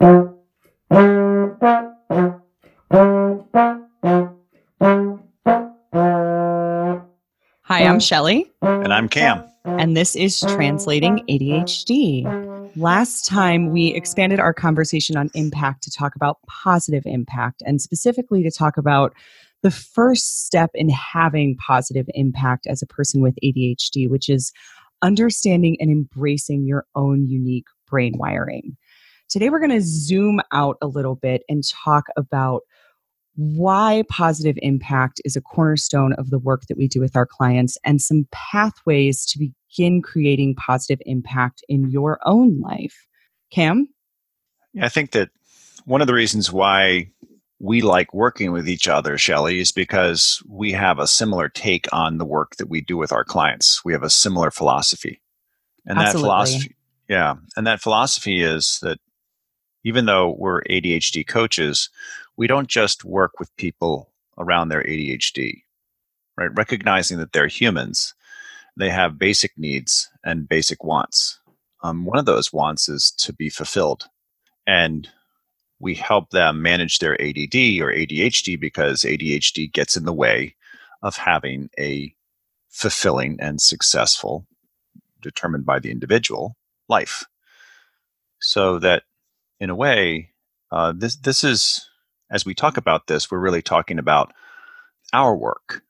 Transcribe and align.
Hi, 0.00 0.14
I'm 7.68 8.00
Shelly. 8.00 8.52
And 8.62 8.92
I'm 8.92 9.08
Cam. 9.08 9.42
And 9.64 9.96
this 9.96 10.14
is 10.14 10.40
Translating 10.40 11.24
ADHD. 11.28 12.76
Last 12.76 13.24
time 13.24 13.70
we 13.70 13.88
expanded 13.88 14.38
our 14.38 14.52
conversation 14.52 15.16
on 15.16 15.30
impact 15.34 15.82
to 15.84 15.90
talk 15.90 16.14
about 16.14 16.38
positive 16.46 17.04
impact 17.06 17.62
and 17.64 17.80
specifically 17.80 18.42
to 18.42 18.50
talk 18.50 18.76
about 18.76 19.14
the 19.62 19.70
first 19.70 20.44
step 20.44 20.70
in 20.74 20.90
having 20.90 21.56
positive 21.56 22.06
impact 22.14 22.66
as 22.66 22.82
a 22.82 22.86
person 22.86 23.22
with 23.22 23.34
ADHD, 23.42 24.10
which 24.10 24.28
is 24.28 24.52
understanding 25.02 25.76
and 25.80 25.90
embracing 25.90 26.66
your 26.66 26.84
own 26.94 27.26
unique 27.28 27.66
brain 27.88 28.12
wiring. 28.16 28.76
Today, 29.28 29.50
we're 29.50 29.58
going 29.58 29.70
to 29.70 29.82
zoom 29.82 30.40
out 30.52 30.76
a 30.80 30.86
little 30.86 31.16
bit 31.16 31.42
and 31.48 31.62
talk 31.66 32.06
about 32.16 32.62
why 33.34 34.04
positive 34.08 34.56
impact 34.62 35.20
is 35.24 35.36
a 35.36 35.40
cornerstone 35.40 36.14
of 36.14 36.30
the 36.30 36.38
work 36.38 36.66
that 36.68 36.78
we 36.78 36.88
do 36.88 37.00
with 37.00 37.16
our 37.16 37.26
clients 37.26 37.76
and 37.84 38.00
some 38.00 38.26
pathways 38.32 39.26
to 39.26 39.38
begin 39.38 40.00
creating 40.00 40.54
positive 40.54 41.00
impact 41.06 41.62
in 41.68 41.90
your 41.90 42.18
own 42.24 42.60
life. 42.60 43.06
Cam? 43.50 43.88
I 44.80 44.88
think 44.88 45.10
that 45.10 45.30
one 45.84 46.00
of 46.00 46.06
the 46.06 46.14
reasons 46.14 46.52
why 46.52 47.10
we 47.58 47.80
like 47.80 48.12
working 48.14 48.52
with 48.52 48.68
each 48.68 48.88
other, 48.88 49.18
Shelly, 49.18 49.60
is 49.60 49.72
because 49.72 50.42
we 50.48 50.72
have 50.72 50.98
a 50.98 51.06
similar 51.06 51.48
take 51.48 51.86
on 51.92 52.18
the 52.18 52.26
work 52.26 52.56
that 52.56 52.68
we 52.68 52.80
do 52.80 52.96
with 52.96 53.12
our 53.12 53.24
clients. 53.24 53.84
We 53.84 53.92
have 53.92 54.02
a 54.02 54.10
similar 54.10 54.50
philosophy. 54.50 55.20
And 55.84 55.98
Absolutely. 55.98 56.22
that 56.22 56.26
philosophy, 56.26 56.76
yeah. 57.08 57.34
And 57.56 57.66
that 57.66 57.80
philosophy 57.80 58.42
is 58.42 58.78
that 58.82 58.98
even 59.86 60.06
though 60.06 60.34
we're 60.36 60.62
ADHD 60.62 61.24
coaches, 61.24 61.90
we 62.36 62.48
don't 62.48 62.66
just 62.66 63.04
work 63.04 63.38
with 63.38 63.56
people 63.56 64.10
around 64.36 64.68
their 64.68 64.82
ADHD, 64.82 65.62
right? 66.36 66.50
Recognizing 66.56 67.18
that 67.18 67.32
they're 67.32 67.46
humans, 67.46 68.12
they 68.76 68.90
have 68.90 69.16
basic 69.16 69.56
needs 69.56 70.10
and 70.24 70.48
basic 70.48 70.82
wants. 70.82 71.38
Um, 71.84 72.04
one 72.04 72.18
of 72.18 72.24
those 72.24 72.52
wants 72.52 72.88
is 72.88 73.12
to 73.12 73.32
be 73.32 73.48
fulfilled. 73.48 74.08
And 74.66 75.08
we 75.78 75.94
help 75.94 76.30
them 76.30 76.62
manage 76.62 76.98
their 76.98 77.14
ADD 77.22 77.54
or 77.80 77.94
ADHD 77.94 78.58
because 78.58 79.02
ADHD 79.02 79.72
gets 79.72 79.96
in 79.96 80.04
the 80.04 80.12
way 80.12 80.56
of 81.02 81.16
having 81.16 81.70
a 81.78 82.12
fulfilling 82.70 83.38
and 83.40 83.60
successful, 83.60 84.48
determined 85.22 85.64
by 85.64 85.78
the 85.78 85.92
individual, 85.92 86.56
life. 86.88 87.24
So 88.40 88.80
that, 88.80 89.04
in 89.60 89.70
a 89.70 89.74
way, 89.74 90.30
uh, 90.70 90.92
this 90.96 91.16
this 91.16 91.44
is 91.44 91.88
as 92.30 92.44
we 92.44 92.54
talk 92.54 92.76
about 92.76 93.06
this, 93.06 93.30
we're 93.30 93.38
really 93.38 93.62
talking 93.62 93.98
about 93.98 94.32
our 95.12 95.36
work 95.36 95.82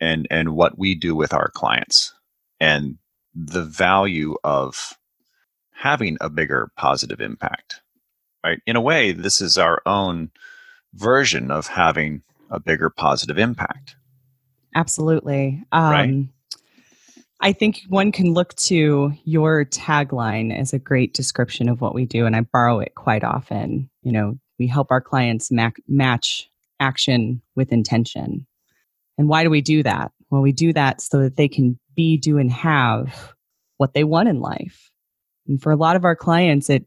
and 0.00 0.26
and 0.30 0.54
what 0.54 0.78
we 0.78 0.94
do 0.94 1.14
with 1.14 1.32
our 1.32 1.50
clients 1.50 2.14
and 2.60 2.98
the 3.34 3.62
value 3.62 4.36
of 4.44 4.96
having 5.72 6.16
a 6.20 6.28
bigger 6.28 6.70
positive 6.76 7.20
impact 7.20 7.80
right? 8.44 8.60
In 8.66 8.76
a 8.76 8.80
way 8.80 9.12
this 9.12 9.40
is 9.40 9.58
our 9.58 9.82
own 9.86 10.30
version 10.94 11.50
of 11.50 11.66
having 11.66 12.22
a 12.50 12.58
bigger 12.58 12.90
positive 12.90 13.38
impact. 13.38 13.96
Absolutely. 14.74 15.62
Um, 15.72 15.90
right? 15.90 16.28
I 17.40 17.52
think 17.52 17.82
one 17.88 18.10
can 18.10 18.34
look 18.34 18.54
to 18.56 19.12
your 19.24 19.64
tagline 19.64 20.56
as 20.56 20.72
a 20.72 20.78
great 20.78 21.14
description 21.14 21.68
of 21.68 21.80
what 21.80 21.94
we 21.94 22.04
do, 22.04 22.26
and 22.26 22.34
I 22.34 22.40
borrow 22.40 22.80
it 22.80 22.94
quite 22.96 23.22
often. 23.22 23.88
You 24.02 24.12
know, 24.12 24.38
we 24.58 24.66
help 24.66 24.90
our 24.90 25.00
clients 25.00 25.50
mac- 25.50 25.80
match 25.86 26.50
action 26.80 27.40
with 27.54 27.72
intention. 27.72 28.46
And 29.18 29.28
why 29.28 29.44
do 29.44 29.50
we 29.50 29.60
do 29.60 29.82
that? 29.84 30.10
Well, 30.30 30.42
we 30.42 30.52
do 30.52 30.72
that 30.72 31.00
so 31.00 31.20
that 31.20 31.36
they 31.36 31.48
can 31.48 31.78
be, 31.94 32.16
do, 32.16 32.38
and 32.38 32.50
have 32.50 33.34
what 33.76 33.94
they 33.94 34.04
want 34.04 34.28
in 34.28 34.40
life. 34.40 34.90
And 35.46 35.62
for 35.62 35.72
a 35.72 35.76
lot 35.76 35.96
of 35.96 36.04
our 36.04 36.16
clients, 36.16 36.68
it 36.68 36.86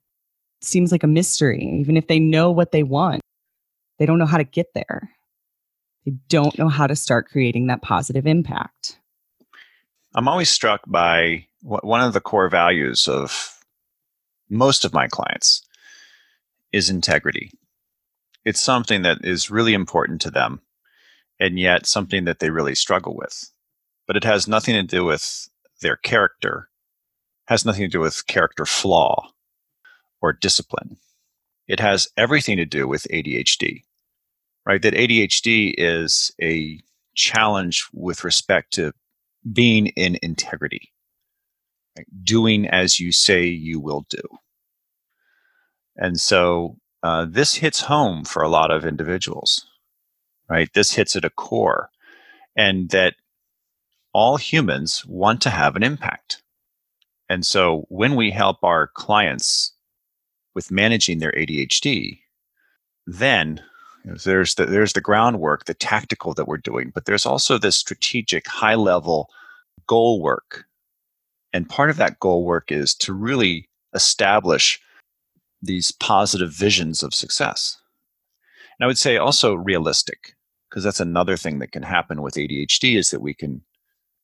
seems 0.62 0.92
like 0.92 1.04
a 1.04 1.08
mystery. 1.08 1.78
Even 1.80 1.98
if 1.98 2.08
they 2.08 2.20
know 2.20 2.52
what 2.52 2.72
they 2.72 2.84
want, 2.84 3.22
they 4.00 4.06
don't 4.06 4.20
know 4.20 4.26
how 4.26 4.38
to 4.38 4.44
get 4.44 4.68
there. 4.74 5.12
They 6.06 6.14
don't 6.30 6.58
know 6.58 6.70
how 6.70 6.88
to 6.88 6.96
start 6.96 7.30
creating 7.30 7.68
that 7.68 7.82
positive 7.82 8.28
impact. 8.28 8.98
I'm 10.14 10.28
always 10.28 10.50
struck 10.50 10.82
by 10.86 11.46
one 11.62 12.02
of 12.02 12.12
the 12.12 12.20
core 12.20 12.50
values 12.50 13.08
of 13.08 13.58
most 14.50 14.84
of 14.84 14.94
my 14.94 15.08
clients 15.08 15.62
is 16.74 16.90
integrity. 16.90 17.52
It's 18.44 18.60
something 18.60 19.04
that 19.04 19.20
is 19.24 19.50
really 19.50 19.74
important 19.74 20.20
to 20.22 20.32
them 20.32 20.62
and 21.40 21.58
yet 21.58 21.86
something 21.86 22.26
that 22.26 22.40
they 22.40 22.50
really 22.50 22.76
struggle 22.76 23.16
with. 23.16 23.52
But 24.06 24.18
it 24.18 24.26
has 24.26 24.50
nothing 24.50 24.76
to 24.76 24.84
do 24.84 25.06
with 25.06 25.50
their 25.82 25.96
character, 25.96 26.68
has 27.46 27.66
nothing 27.66 27.84
to 27.84 27.88
do 27.88 28.02
with 28.02 28.28
character 28.28 28.66
flaw 28.66 29.32
or 30.22 30.34
discipline. 30.34 30.98
It 31.70 31.80
has 31.80 32.10
everything 32.18 32.58
to 32.58 32.66
do 32.66 32.86
with 32.86 33.08
ADHD. 33.12 33.84
Right? 34.66 34.82
That 34.82 34.94
ADHD 34.94 35.74
is 35.78 36.34
a 36.42 36.80
challenge 37.16 37.88
with 37.94 38.24
respect 38.24 38.74
to 38.74 38.94
being 39.52 39.88
in 39.88 40.18
integrity, 40.22 40.92
right? 41.98 42.08
doing 42.24 42.68
as 42.68 43.00
you 43.00 43.12
say 43.12 43.46
you 43.46 43.80
will 43.80 44.06
do. 44.10 44.22
And 45.96 46.20
so 46.20 46.78
uh, 47.04 47.26
this 47.30 47.56
hits 47.56 47.82
home 47.82 48.24
for 48.24 48.44
a 48.44 48.50
lot 48.50 48.72
of 48.72 48.86
individuals, 48.86 49.66
right? 50.50 50.70
This 50.74 50.94
hits 50.94 51.16
at 51.16 51.26
a 51.26 51.30
core, 51.30 51.90
and 52.56 52.90
that 52.90 53.16
all 54.14 54.38
humans 54.38 55.06
want 55.06 55.42
to 55.42 55.50
have 55.50 55.76
an 55.76 55.84
impact. 55.84 56.44
And 57.30 57.46
so 57.46 57.86
when 57.88 58.16
we 58.16 58.32
help 58.32 58.58
our 58.64 58.88
clients 58.88 59.74
with 60.54 60.70
managing 60.70 61.20
their 61.20 61.32
ADHD, 61.32 62.20
then 63.08 63.62
there's 64.04 64.56
the, 64.56 64.66
there's 64.66 64.94
the 64.94 65.02
groundwork, 65.02 65.66
the 65.66 65.74
tactical 65.74 66.34
that 66.34 66.48
we're 66.48 66.58
doing, 66.58 66.92
but 66.94 67.06
there's 67.06 67.26
also 67.26 67.58
this 67.58 67.76
strategic, 67.76 68.48
high 68.48 68.76
level 68.76 69.30
goal 69.88 70.22
work. 70.22 70.66
And 71.54 71.70
part 71.70 71.90
of 71.90 71.98
that 71.98 72.20
goal 72.20 72.46
work 72.46 72.72
is 72.72 72.96
to 72.96 73.14
really 73.14 73.70
establish 73.94 74.80
these 75.62 75.92
positive 75.92 76.52
visions 76.52 77.04
of 77.04 77.14
success. 77.14 77.78
And 78.80 78.86
I 78.86 78.88
would 78.88 78.98
say 78.98 79.18
also 79.18 79.54
realistic, 79.54 80.36
because 80.70 80.84
that's 80.84 81.00
another 81.00 81.38
thing 81.38 81.60
that 81.60 81.72
can 81.72 81.84
happen 81.84 82.22
with 82.22 82.36
ADHD 82.36 82.98
is 82.98 83.12
that 83.12 83.22
we 83.22 83.34
can 83.34 83.62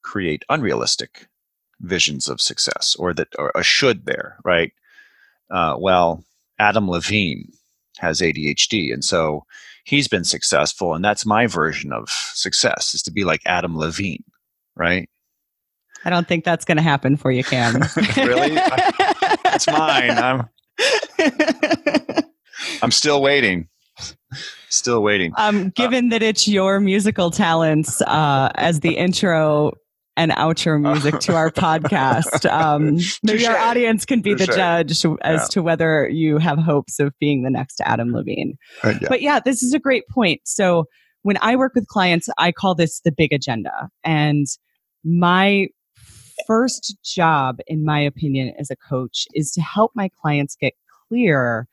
create 0.02 0.46
unrealistic 0.50 1.28
visions 1.82 2.28
of 2.28 2.42
success 2.42 2.96
or 2.98 3.14
that 3.14 3.28
or 3.38 3.52
a 3.54 3.64
should 3.64 4.06
there, 4.06 4.38
right? 4.44 4.72
Uh, 5.52 5.76
well, 5.78 6.24
Adam 6.60 6.90
Levine 6.90 7.52
has 8.00 8.22
ADHD, 8.22 8.92
and 8.94 9.04
so 9.04 9.46
he's 9.88 10.10
been 10.10 10.26
successful, 10.26 10.94
and 10.94 11.04
that's 11.04 11.26
my 11.26 11.48
version 11.48 11.94
of 11.94 12.10
success 12.10 12.94
is 12.94 13.02
to 13.04 13.12
be 13.12 13.24
like 13.24 13.42
Adam 13.46 13.78
Levine, 13.78 14.24
right? 14.76 15.10
I 16.04 16.10
don't 16.10 16.28
think 16.28 16.44
that's 16.44 16.66
going 16.66 16.76
to 16.78 16.84
happen 16.84 17.16
for 17.16 17.32
you, 17.32 17.44
Cam. 17.44 17.76
really? 18.18 18.56
that's 19.44 19.68
mine. 19.68 20.12
I'm 20.12 20.50
I'm 22.82 22.92
still 22.92 23.22
waiting. 23.22 23.70
Still 24.70 25.02
waiting. 25.02 25.34
Um, 25.38 25.70
given 25.70 26.08
uh, 26.08 26.10
that 26.12 26.24
it's 26.24 26.48
your 26.48 26.80
musical 26.82 27.32
talents 27.32 28.02
uh, 28.02 28.52
as 28.56 28.82
the 28.82 28.98
intro 28.98 29.72
and 30.18 30.32
outro 30.32 30.82
music 30.82 31.20
to 31.22 31.36
our 31.36 31.52
podcast, 31.66 32.50
um, 32.52 32.98
maybe 33.24 33.48
our 33.48 33.58
audience 33.58 34.06
can 34.06 34.22
be 34.22 34.34
Touché. 34.34 34.40
the 34.40 34.46
judge 34.48 34.92
as 35.22 35.42
yeah. 35.42 35.46
to 35.52 35.62
whether 35.62 36.10
you 36.10 36.40
have 36.40 36.58
hopes 36.58 37.00
of 37.00 37.14
being 37.20 37.44
the 37.44 37.50
next 37.50 37.80
Adam 37.82 38.12
Levine. 38.12 38.58
Uh, 38.84 38.96
yeah. 39.02 39.08
But 39.08 39.22
yeah, 39.22 39.40
this 39.40 39.64
is 39.64 39.74
a 39.74 39.80
great 39.80 40.08
point. 40.10 40.42
So 40.44 40.86
when 41.22 41.38
I 41.42 41.56
work 41.56 41.74
with 41.76 41.88
clients, 41.88 42.28
I 42.38 42.52
call 42.52 42.76
this 42.76 43.00
the 43.02 43.12
big 43.12 43.32
agenda. 43.32 43.90
And 44.04 44.48
my 45.06 45.68
first 46.46 46.98
job, 47.04 47.60
in 47.68 47.86
my 47.86 48.00
opinion, 48.00 48.54
as 48.60 48.70
a 48.70 48.76
coach 48.76 49.28
is 49.34 49.52
to 49.52 49.62
help 49.62 49.92
my 49.96 50.10
clients 50.22 50.56
get 50.56 50.74
clear 51.08 51.68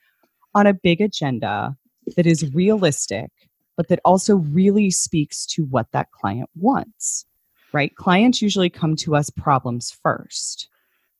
on 0.55 0.67
a 0.67 0.75
big 0.75 1.01
agenda 1.01 1.77
that 2.17 2.27
is 2.27 2.55
realistic, 2.55 3.31
but 3.77 3.89
that 3.89 4.01
also 4.05 4.37
really 4.37 4.91
speaks 4.91 5.47
to 5.47 5.65
what 5.65 5.87
that 5.93 6.11
client 6.13 6.49
wants, 6.55 7.27
right? 7.75 7.95
Clients 7.97 8.41
usually 8.41 8.71
come 8.71 8.97
to 8.97 9.17
us 9.17 9.31
problems 9.31 9.91
first, 10.03 10.69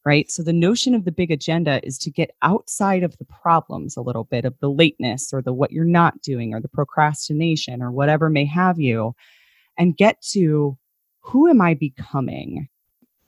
right? 0.07 0.31
So 0.31 0.43
the 0.43 0.55
notion 0.55 0.95
of 0.95 1.05
the 1.05 1.13
big 1.13 1.31
agenda 1.31 1.87
is 1.87 1.99
to 1.99 2.11
get 2.11 2.37
outside 2.43 3.03
of 3.03 3.19
the 3.19 3.27
problems 3.27 3.97
a 3.97 4.03
little 4.03 4.25
bit 4.25 4.47
of 4.47 4.59
the 4.61 4.71
lateness 4.71 5.33
or 5.35 5.43
the 5.43 5.53
what 5.53 5.73
you're 5.73 5.85
not 5.85 6.23
doing 6.23 6.55
or 6.55 6.61
the 6.61 6.69
procrastination 6.69 7.83
or 7.83 7.93
whatever 7.93 8.31
may 8.31 8.47
have 8.47 8.81
you 8.81 9.15
and 9.79 9.97
get 9.97 10.23
to 10.23 10.79
who 11.21 11.49
am 11.49 11.61
I 11.61 11.75
becoming 11.75 12.69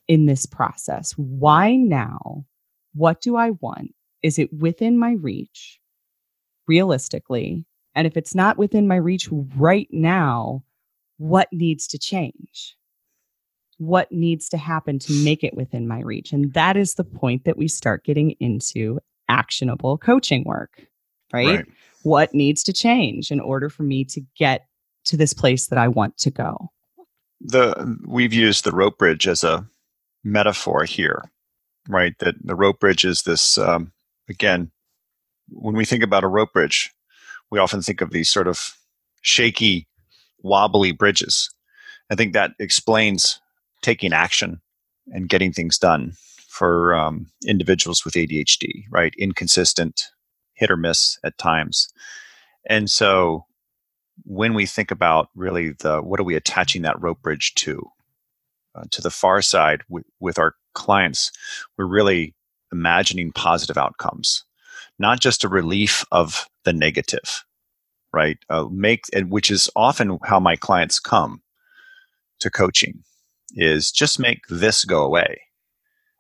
in 0.09 0.27
this 0.27 0.47
process? 0.47 1.13
Why 1.13 1.77
now? 1.77 2.47
What 2.95 3.21
do 3.21 3.37
I 3.37 3.51
want? 3.51 3.95
Is 4.23 4.39
it 4.39 4.53
within 4.53 4.99
my 4.99 5.13
reach? 5.13 5.81
realistically. 6.67 7.65
And 7.95 8.07
if 8.07 8.17
it's 8.17 8.35
not 8.35 8.59
within 8.59 8.87
my 8.87 8.97
reach 8.97 9.29
right 9.57 9.89
now, 9.91 10.63
what 11.19 11.49
needs 11.53 11.87
to 11.89 11.99
change? 11.99 12.77
What 13.79 14.11
needs 14.11 14.49
to 14.51 14.57
happen 14.57 14.99
to 15.01 15.13
make 15.25 15.45
it 15.45 15.55
within 15.55 15.87
my 15.87 16.01
reach? 16.01 16.33
And 16.33 16.53
that 16.55 16.77
is 16.77 16.95
the 16.95 17.05
point 17.05 17.45
that 17.45 17.59
we 17.59 17.69
start 17.69 18.05
getting 18.05 18.33
into 18.41 19.01
actionable 19.29 19.99
coaching 19.99 20.45
work, 20.45 20.87
right? 21.33 21.47
right? 21.47 21.67
What 22.03 22.33
needs 22.35 22.63
to 22.65 22.73
change 22.73 23.31
in 23.31 23.41
order 23.41 23.69
for 23.69 23.83
me 23.83 24.05
to 24.07 24.21
get 24.39 24.67
to 25.07 25.17
this 25.17 25.33
place 25.33 25.67
that 25.69 25.79
I 25.79 25.89
want 25.89 26.17
to 26.19 26.31
go? 26.31 26.71
The 27.41 27.99
we've 28.07 28.33
used 28.33 28.65
the 28.65 28.73
rope 28.73 28.99
bridge 28.99 29.29
as 29.29 29.45
a 29.45 29.67
metaphor 30.25 30.85
here, 30.85 31.31
right? 31.89 32.19
That 32.21 32.35
the 32.43 32.55
rope 32.55 32.81
bridge 32.81 33.05
is 33.05 33.23
this 33.23 33.59
um, 33.59 33.93
again. 34.29 34.71
When 35.49 35.77
we 35.77 35.85
think 35.85 36.03
about 36.03 36.25
a 36.25 36.29
rope 36.29 36.53
bridge, 36.53 36.93
we 37.51 37.59
often 37.59 37.83
think 37.83 38.01
of 38.01 38.11
these 38.11 38.31
sort 38.31 38.49
of 38.49 38.77
shaky, 39.21 39.87
wobbly 40.43 40.93
bridges. 40.93 41.51
I 42.11 42.15
think 42.15 42.33
that 42.33 42.53
explains 42.59 43.41
taking 43.87 44.13
action 44.13 44.61
and 45.13 45.29
getting 45.29 45.53
things 45.53 45.79
done 45.79 46.13
for 46.49 46.93
um, 46.93 47.27
individuals 47.47 48.05
with 48.05 48.15
ADHD, 48.15 48.83
right? 48.91 49.15
Inconsistent, 49.17 50.09
hit 50.55 50.73
or 50.73 50.77
miss 50.77 51.21
at 51.23 51.39
times. 51.39 51.89
And 52.69 52.91
so 52.91 53.45
when 54.25 54.55
we 54.55 54.67
think 54.67 54.91
about 54.91 55.29
really 55.37 55.71
the 55.79 56.01
what 56.03 56.19
are 56.19 56.25
we 56.25 56.35
attaching 56.35 56.83
that 56.83 57.01
rope 57.01 57.23
bridge 57.23 57.55
to, 57.55 57.81
uh, 58.75 58.83
to 58.91 59.01
the 59.01 59.11
far 59.11 59.41
side 59.41 59.83
w- 59.89 60.05
with 60.19 60.37
our 60.37 60.57
clients, 60.75 61.31
we're 61.79 61.87
really 61.87 62.35
imagining 62.73 63.31
positive 63.31 63.79
outcomes, 63.79 64.45
not 64.99 65.21
just 65.21 65.45
a 65.45 65.49
relief 65.49 66.05
of 66.11 66.49
the 66.65 66.73
negative, 66.73 67.45
right? 68.13 68.39
Uh, 68.51 68.67
make 68.69 69.05
which 69.29 69.49
is 69.49 69.71
often 69.77 70.19
how 70.25 70.41
my 70.41 70.57
clients 70.57 70.99
come 70.99 71.41
to 72.41 72.51
coaching 72.51 73.05
is 73.55 73.91
just 73.91 74.19
make 74.19 74.47
this 74.49 74.85
go 74.85 75.05
away. 75.05 75.41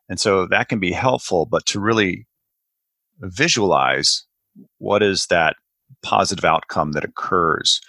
And 0.09 0.21
so 0.21 0.47
that 0.47 0.69
can 0.69 0.79
be 0.79 0.93
helpful, 0.93 1.47
but 1.47 1.67
to 1.67 1.81
really 1.81 2.27
visualize 3.21 4.25
what 4.79 5.03
is 5.03 5.27
that 5.27 5.57
positive 6.03 6.45
outcome 6.45 6.93
that 6.93 7.05
occurs 7.05 7.81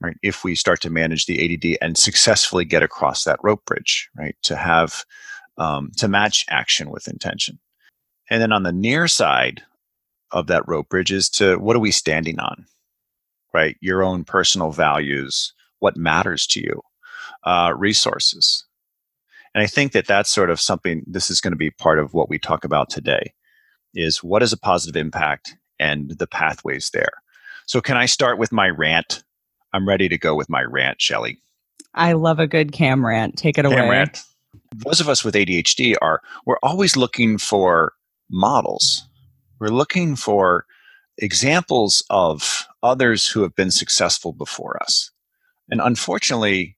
right 0.00 0.16
if 0.22 0.44
we 0.44 0.54
start 0.54 0.80
to 0.80 0.90
manage 0.90 1.26
the 1.26 1.54
add 1.54 1.78
and 1.80 1.96
successfully 1.96 2.64
get 2.64 2.82
across 2.82 3.24
that 3.24 3.38
rope 3.42 3.64
bridge 3.64 4.08
right 4.16 4.36
to 4.42 4.56
have 4.56 5.04
um, 5.56 5.92
to 5.96 6.08
match 6.08 6.44
action 6.48 6.90
with 6.90 7.08
intention. 7.08 7.58
And 8.30 8.42
then 8.42 8.52
on 8.52 8.62
the 8.62 8.72
near 8.72 9.06
side 9.06 9.62
of 10.30 10.46
that 10.48 10.66
rope 10.66 10.88
bridge 10.88 11.12
is 11.12 11.28
to 11.30 11.56
what 11.56 11.76
are 11.76 11.80
we 11.80 11.90
standing 11.90 12.40
on? 12.40 12.66
Right? 13.52 13.76
Your 13.80 14.02
own 14.02 14.24
personal 14.24 14.72
values 14.72 15.52
what 15.78 15.96
matters 15.96 16.46
to 16.48 16.60
you 16.60 16.80
uh, 17.44 17.72
resources. 17.76 18.64
And 19.54 19.62
i 19.62 19.66
think 19.66 19.92
that 19.92 20.06
that's 20.06 20.30
sort 20.30 20.50
of 20.50 20.60
something 20.60 21.04
this 21.06 21.30
is 21.30 21.40
going 21.40 21.52
to 21.52 21.56
be 21.56 21.70
part 21.70 21.98
of 21.98 22.12
what 22.12 22.28
we 22.28 22.38
talk 22.38 22.64
about 22.64 22.90
today 22.90 23.32
is 23.94 24.24
what 24.24 24.42
is 24.42 24.52
a 24.52 24.58
positive 24.58 24.96
impact 25.00 25.56
and 25.78 26.10
the 26.18 26.26
pathways 26.26 26.90
there. 26.92 27.12
So 27.66 27.80
can 27.80 27.96
i 27.96 28.06
start 28.06 28.38
with 28.38 28.52
my 28.52 28.68
rant? 28.68 29.22
I'm 29.72 29.88
ready 29.88 30.08
to 30.08 30.18
go 30.18 30.34
with 30.34 30.48
my 30.48 30.62
rant 30.62 31.00
shelly 31.00 31.40
i 31.94 32.12
love 32.12 32.38
a 32.38 32.46
good 32.46 32.72
cam 32.72 33.04
rant. 33.06 33.36
Take 33.36 33.58
it 33.58 33.62
cam 33.62 33.72
away. 33.72 33.88
rant. 33.88 34.22
those 34.74 35.00
of 35.00 35.08
us 35.08 35.24
with 35.24 35.34
adhd 35.34 35.94
are 36.02 36.20
we're 36.46 36.58
always 36.62 36.96
looking 36.96 37.38
for 37.38 37.92
models. 38.30 39.06
We're 39.60 39.68
looking 39.68 40.16
for 40.16 40.66
examples 41.18 42.04
of 42.10 42.66
others 42.82 43.26
who 43.26 43.42
have 43.42 43.54
been 43.54 43.70
successful 43.70 44.32
before 44.32 44.82
us. 44.82 45.10
And 45.70 45.80
unfortunately 45.80 46.76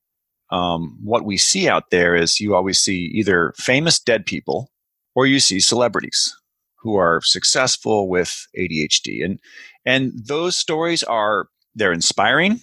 um, 0.51 0.97
what 1.03 1.25
we 1.25 1.37
see 1.37 1.69
out 1.69 1.91
there 1.91 2.15
is 2.15 2.41
you 2.41 2.55
always 2.55 2.79
see 2.79 3.11
either 3.15 3.53
famous 3.57 3.99
dead 3.99 4.27
people 4.27 4.71
or 5.15 5.27
you 5.27 5.41
see 5.41 5.61
celebrities 5.61 6.35
who 6.77 6.97
are 6.97 7.21
successful 7.23 8.09
with 8.09 8.47
ADHD. 8.57 9.25
And 9.25 9.39
and 9.85 10.13
those 10.15 10.57
stories 10.57 11.03
are 11.03 11.49
they're 11.75 11.93
inspiring, 11.93 12.61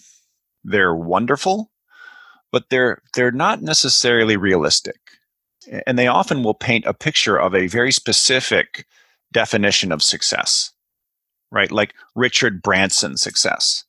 they're 0.63 0.95
wonderful, 0.95 1.71
but 2.51 2.65
they're 2.69 3.01
they're 3.15 3.31
not 3.31 3.61
necessarily 3.61 4.37
realistic. 4.37 4.99
And 5.87 5.97
they 5.97 6.07
often 6.07 6.43
will 6.43 6.53
paint 6.53 6.85
a 6.85 6.93
picture 6.93 7.37
of 7.37 7.55
a 7.55 7.67
very 7.67 7.91
specific 7.91 8.85
definition 9.31 9.91
of 9.91 10.03
success. 10.03 10.71
Right? 11.51 11.71
Like 11.71 11.93
Richard 12.15 12.61
Branson 12.61 13.17
success. 13.17 13.85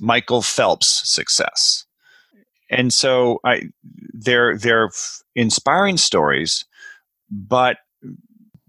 Michael 0.00 0.42
Phelps 0.42 1.08
success. 1.08 1.85
And 2.70 2.92
so 2.92 3.40
I 3.44 3.62
they're 4.12 4.56
they're 4.56 4.90
inspiring 5.34 5.96
stories, 5.96 6.64
but 7.30 7.78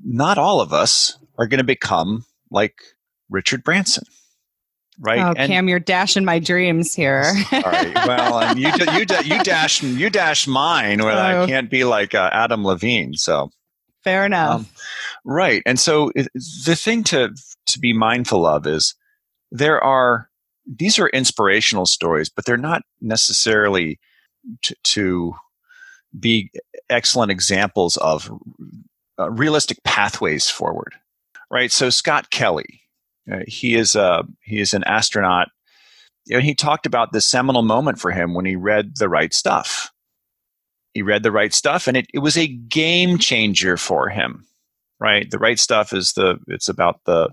not 0.04 0.38
all 0.38 0.62
of 0.62 0.74
us 0.74 1.18
are 1.38 1.48
going 1.48 1.60
to 1.60 1.64
become 1.64 2.26
like 2.52 2.76
Richard 3.30 3.64
Branson. 3.64 4.04
Right. 5.00 5.20
Oh, 5.20 5.34
and, 5.38 5.52
Cam, 5.52 5.70
you're 5.70 5.80
dashing 5.80 6.26
my 6.26 6.40
dreams 6.40 6.94
here. 6.94 7.24
sorry. 7.50 7.94
Well, 8.08 8.58
you 8.58 8.70
you 8.94 9.06
you 9.24 9.44
dash 9.44 9.84
you 9.84 10.10
dash 10.10 10.48
mine 10.48 11.04
when 11.04 11.16
oh. 11.16 11.44
I 11.44 11.46
can't 11.46 11.70
be 11.70 11.84
like 11.84 12.16
uh, 12.16 12.30
Adam 12.34 12.66
Levine. 12.66 13.14
So 13.14 13.52
fair 14.04 14.26
enough. 14.26 14.62
Um, 14.62 14.68
right. 15.26 15.62
And 15.66 15.80
so 15.80 16.12
it, 16.16 16.30
the 16.66 16.76
thing 16.76 17.04
to 17.06 17.36
to 17.68 17.80
be 17.80 17.94
mindful 17.94 18.46
of 18.46 18.66
is 18.66 18.96
there 19.52 19.84
are 19.84 20.30
these 20.68 21.00
are 21.00 21.10
inspirational 21.10 21.86
stories, 21.86 22.30
but 22.30 22.46
they're 22.46 22.58
not 22.58 22.84
necessarily 23.02 24.00
t- 24.62 24.76
to 24.84 25.34
be 26.20 26.52
excellent 26.90 27.32
examples 27.32 27.98
of 27.98 28.32
uh, 29.20 29.30
realistic 29.32 29.84
pathways 29.84 30.50
forward, 30.50 30.94
right? 31.50 31.72
So 31.72 31.90
Scott 31.90 32.30
Kelly, 32.32 32.82
uh, 33.32 33.40
he 33.48 33.76
is 33.76 33.96
a 33.96 34.24
he 34.42 34.60
is 34.60 34.74
an 34.74 34.84
astronaut. 34.84 35.50
and 36.30 36.44
he 36.44 36.56
talked 36.56 36.86
about 36.86 37.12
the 37.12 37.22
seminal 37.22 37.62
moment 37.62 38.00
for 38.00 38.12
him 38.12 38.34
when 38.34 38.46
he 38.46 38.56
read 38.56 38.98
the 38.98 39.10
right 39.10 39.34
stuff. 39.34 39.92
He 40.94 41.02
read 41.02 41.24
the 41.24 41.32
right 41.32 41.54
stuff, 41.54 41.88
and 41.88 41.96
it, 41.96 42.08
it 42.14 42.20
was 42.20 42.38
a 42.38 42.48
game 42.48 43.18
changer 43.18 43.78
for 43.78 44.10
him. 44.10 44.46
Right, 45.00 45.30
the 45.30 45.38
right 45.38 45.60
stuff 45.60 45.94
is 45.94 46.14
the 46.14 46.40
it's 46.48 46.70
about 46.70 47.02
the 47.06 47.30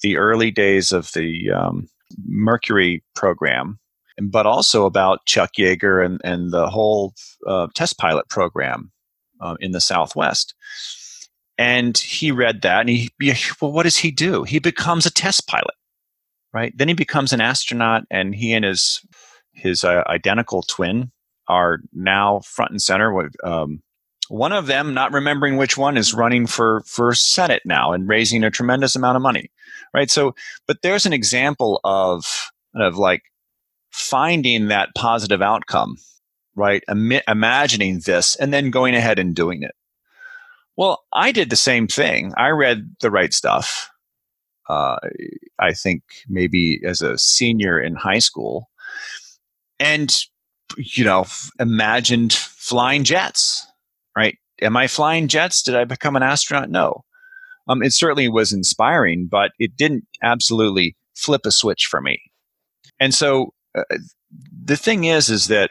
the 0.00 0.16
early 0.16 0.50
days 0.50 0.90
of 0.90 1.12
the 1.12 1.50
um, 1.52 1.88
Mercury 2.26 3.02
program, 3.14 3.78
but 4.22 4.46
also 4.46 4.86
about 4.86 5.26
Chuck 5.26 5.52
Yeager 5.58 6.04
and 6.04 6.20
and 6.24 6.50
the 6.52 6.68
whole 6.68 7.14
uh, 7.46 7.68
test 7.74 7.98
pilot 7.98 8.28
program 8.28 8.92
uh, 9.40 9.56
in 9.60 9.72
the 9.72 9.80
Southwest. 9.80 10.54
And 11.56 11.96
he 11.96 12.32
read 12.32 12.62
that 12.62 12.80
and 12.80 12.88
he, 12.88 13.10
well, 13.60 13.72
what 13.72 13.84
does 13.84 13.98
he 13.98 14.10
do? 14.10 14.42
He 14.42 14.58
becomes 14.58 15.06
a 15.06 15.10
test 15.10 15.46
pilot, 15.46 15.74
right? 16.52 16.76
Then 16.76 16.88
he 16.88 16.94
becomes 16.94 17.32
an 17.32 17.40
astronaut 17.40 18.02
and 18.10 18.34
he 18.34 18.52
and 18.52 18.64
his, 18.64 19.00
his 19.52 19.84
uh, 19.84 20.02
identical 20.08 20.62
twin 20.62 21.12
are 21.46 21.78
now 21.92 22.40
front 22.40 22.72
and 22.72 22.82
center. 22.82 23.12
With, 23.12 23.34
um, 23.44 23.82
one 24.28 24.52
of 24.52 24.66
them, 24.66 24.94
not 24.94 25.12
remembering 25.12 25.56
which 25.56 25.76
one, 25.76 25.96
is 25.96 26.14
running 26.14 26.46
for, 26.46 26.82
for 26.86 27.14
Senate 27.14 27.62
now 27.64 27.92
and 27.92 28.08
raising 28.08 28.44
a 28.44 28.50
tremendous 28.50 28.96
amount 28.96 29.16
of 29.16 29.22
money, 29.22 29.50
right? 29.92 30.10
So, 30.10 30.34
but 30.66 30.82
there's 30.82 31.06
an 31.06 31.12
example 31.12 31.80
of, 31.84 32.50
of 32.74 32.96
like 32.96 33.22
finding 33.90 34.68
that 34.68 34.94
positive 34.94 35.42
outcome, 35.42 35.96
right? 36.54 36.82
Im- 36.88 37.20
imagining 37.28 38.00
this 38.00 38.36
and 38.36 38.52
then 38.52 38.70
going 38.70 38.94
ahead 38.94 39.18
and 39.18 39.34
doing 39.34 39.62
it. 39.62 39.74
Well, 40.76 41.04
I 41.12 41.30
did 41.30 41.50
the 41.50 41.56
same 41.56 41.86
thing. 41.86 42.32
I 42.36 42.48
read 42.48 42.96
the 43.00 43.10
right 43.10 43.32
stuff. 43.32 43.90
Uh, 44.68 44.96
I 45.58 45.72
think 45.72 46.02
maybe 46.28 46.80
as 46.84 47.02
a 47.02 47.18
senior 47.18 47.78
in 47.78 47.94
high 47.94 48.18
school, 48.18 48.70
and 49.78 50.14
you 50.76 51.04
know, 51.04 51.26
imagined 51.58 52.32
flying 52.32 53.04
jets. 53.04 53.66
Right? 54.16 54.36
Am 54.62 54.76
I 54.76 54.86
flying 54.86 55.28
jets? 55.28 55.62
Did 55.62 55.74
I 55.74 55.84
become 55.84 56.16
an 56.16 56.22
astronaut? 56.22 56.70
No. 56.70 57.04
Um, 57.68 57.82
it 57.82 57.92
certainly 57.92 58.28
was 58.28 58.52
inspiring, 58.52 59.26
but 59.30 59.52
it 59.58 59.76
didn't 59.76 60.06
absolutely 60.22 60.96
flip 61.16 61.46
a 61.46 61.50
switch 61.50 61.86
for 61.86 62.00
me. 62.00 62.20
And 63.00 63.14
so 63.14 63.54
uh, 63.76 63.82
the 64.64 64.76
thing 64.76 65.04
is, 65.04 65.30
is 65.30 65.48
that 65.48 65.70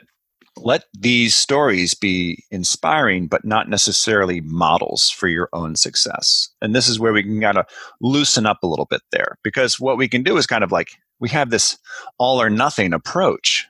let 0.57 0.85
these 0.93 1.35
stories 1.35 1.93
be 1.93 2.43
inspiring, 2.51 3.27
but 3.27 3.45
not 3.45 3.69
necessarily 3.69 4.41
models 4.41 5.09
for 5.09 5.27
your 5.27 5.49
own 5.53 5.75
success. 5.75 6.49
And 6.61 6.75
this 6.75 6.87
is 6.87 6.99
where 6.99 7.13
we 7.13 7.23
can 7.23 7.41
kind 7.41 7.57
of 7.57 7.65
loosen 8.01 8.45
up 8.45 8.59
a 8.61 8.67
little 8.67 8.85
bit 8.85 9.01
there 9.11 9.37
because 9.43 9.79
what 9.79 9.97
we 9.97 10.07
can 10.07 10.23
do 10.23 10.37
is 10.37 10.45
kind 10.45 10.63
of 10.63 10.71
like 10.71 10.89
we 11.19 11.29
have 11.29 11.49
this 11.49 11.77
all 12.17 12.41
or 12.41 12.49
nothing 12.49 12.93
approach. 12.93 13.67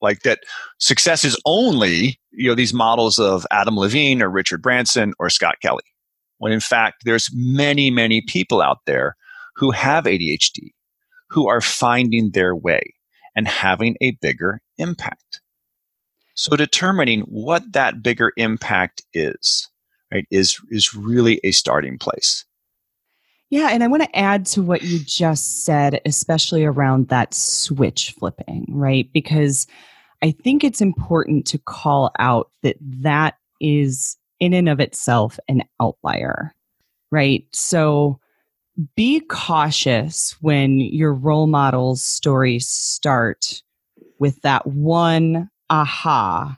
Like 0.00 0.22
that 0.22 0.40
success 0.78 1.24
is 1.24 1.40
only, 1.44 2.18
you 2.30 2.48
know, 2.48 2.54
these 2.54 2.74
models 2.74 3.18
of 3.18 3.46
Adam 3.50 3.76
Levine 3.76 4.22
or 4.22 4.30
Richard 4.30 4.62
Branson 4.62 5.12
or 5.18 5.30
Scott 5.30 5.56
Kelly. 5.62 5.82
When 6.38 6.52
in 6.52 6.60
fact, 6.60 7.02
there's 7.04 7.28
many, 7.34 7.90
many 7.90 8.22
people 8.22 8.62
out 8.62 8.78
there 8.86 9.16
who 9.56 9.70
have 9.72 10.04
ADHD, 10.04 10.70
who 11.28 11.48
are 11.48 11.60
finding 11.60 12.30
their 12.30 12.56
way 12.56 12.94
and 13.36 13.46
having 13.46 13.96
a 14.00 14.12
bigger 14.22 14.60
impact. 14.78 15.40
So 16.34 16.56
determining 16.56 17.20
what 17.22 17.72
that 17.72 18.02
bigger 18.02 18.32
impact 18.38 19.02
is, 19.12 19.68
right, 20.10 20.26
is, 20.30 20.58
is 20.70 20.94
really 20.94 21.40
a 21.44 21.50
starting 21.50 21.98
place. 21.98 22.46
Yeah, 23.50 23.70
and 23.72 23.82
I 23.82 23.88
want 23.88 24.04
to 24.04 24.16
add 24.16 24.46
to 24.46 24.62
what 24.62 24.82
you 24.82 25.00
just 25.00 25.64
said, 25.64 26.00
especially 26.06 26.64
around 26.64 27.08
that 27.08 27.34
switch 27.34 28.14
flipping, 28.16 28.64
right? 28.68 29.10
Because 29.12 29.66
I 30.22 30.30
think 30.30 30.62
it's 30.62 30.80
important 30.80 31.46
to 31.48 31.58
call 31.58 32.12
out 32.20 32.50
that 32.62 32.76
that 32.80 33.34
is 33.60 34.16
in 34.38 34.54
and 34.54 34.68
of 34.68 34.78
itself 34.78 35.38
an 35.48 35.64
outlier, 35.80 36.54
right? 37.10 37.44
So 37.52 38.20
be 38.94 39.20
cautious 39.20 40.36
when 40.40 40.78
your 40.78 41.12
role 41.12 41.48
model's 41.48 42.02
stories 42.02 42.68
start 42.68 43.62
with 44.20 44.40
that 44.42 44.66
one 44.66 45.50
aha 45.70 46.56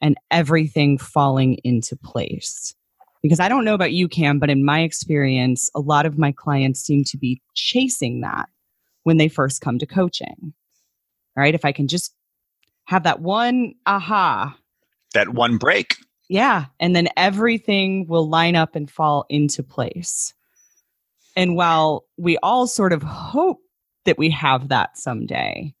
and 0.00 0.16
everything 0.30 0.96
falling 0.96 1.58
into 1.64 1.96
place. 1.96 2.74
Because 3.22 3.40
I 3.40 3.48
don't 3.48 3.64
know 3.64 3.74
about 3.74 3.92
you, 3.92 4.08
Cam, 4.08 4.38
but 4.38 4.50
in 4.50 4.64
my 4.64 4.80
experience, 4.80 5.70
a 5.74 5.80
lot 5.80 6.06
of 6.06 6.18
my 6.18 6.32
clients 6.32 6.80
seem 6.80 7.04
to 7.04 7.18
be 7.18 7.42
chasing 7.54 8.20
that 8.22 8.48
when 9.02 9.18
they 9.18 9.28
first 9.28 9.60
come 9.60 9.78
to 9.78 9.86
coaching. 9.86 10.36
All 11.36 11.42
right. 11.42 11.54
If 11.54 11.64
I 11.64 11.72
can 11.72 11.86
just 11.86 12.14
have 12.84 13.02
that 13.02 13.20
one 13.20 13.74
aha, 13.86 14.56
that 15.14 15.30
one 15.30 15.58
break. 15.58 15.96
Yeah. 16.28 16.66
And 16.78 16.94
then 16.94 17.08
everything 17.16 18.06
will 18.06 18.28
line 18.28 18.56
up 18.56 18.74
and 18.74 18.90
fall 18.90 19.26
into 19.28 19.62
place. 19.62 20.32
And 21.36 21.56
while 21.56 22.04
we 22.16 22.38
all 22.38 22.66
sort 22.66 22.92
of 22.92 23.02
hope 23.02 23.60
that 24.04 24.18
we 24.18 24.30
have 24.30 24.68
that 24.68 24.96
someday, 24.96 25.74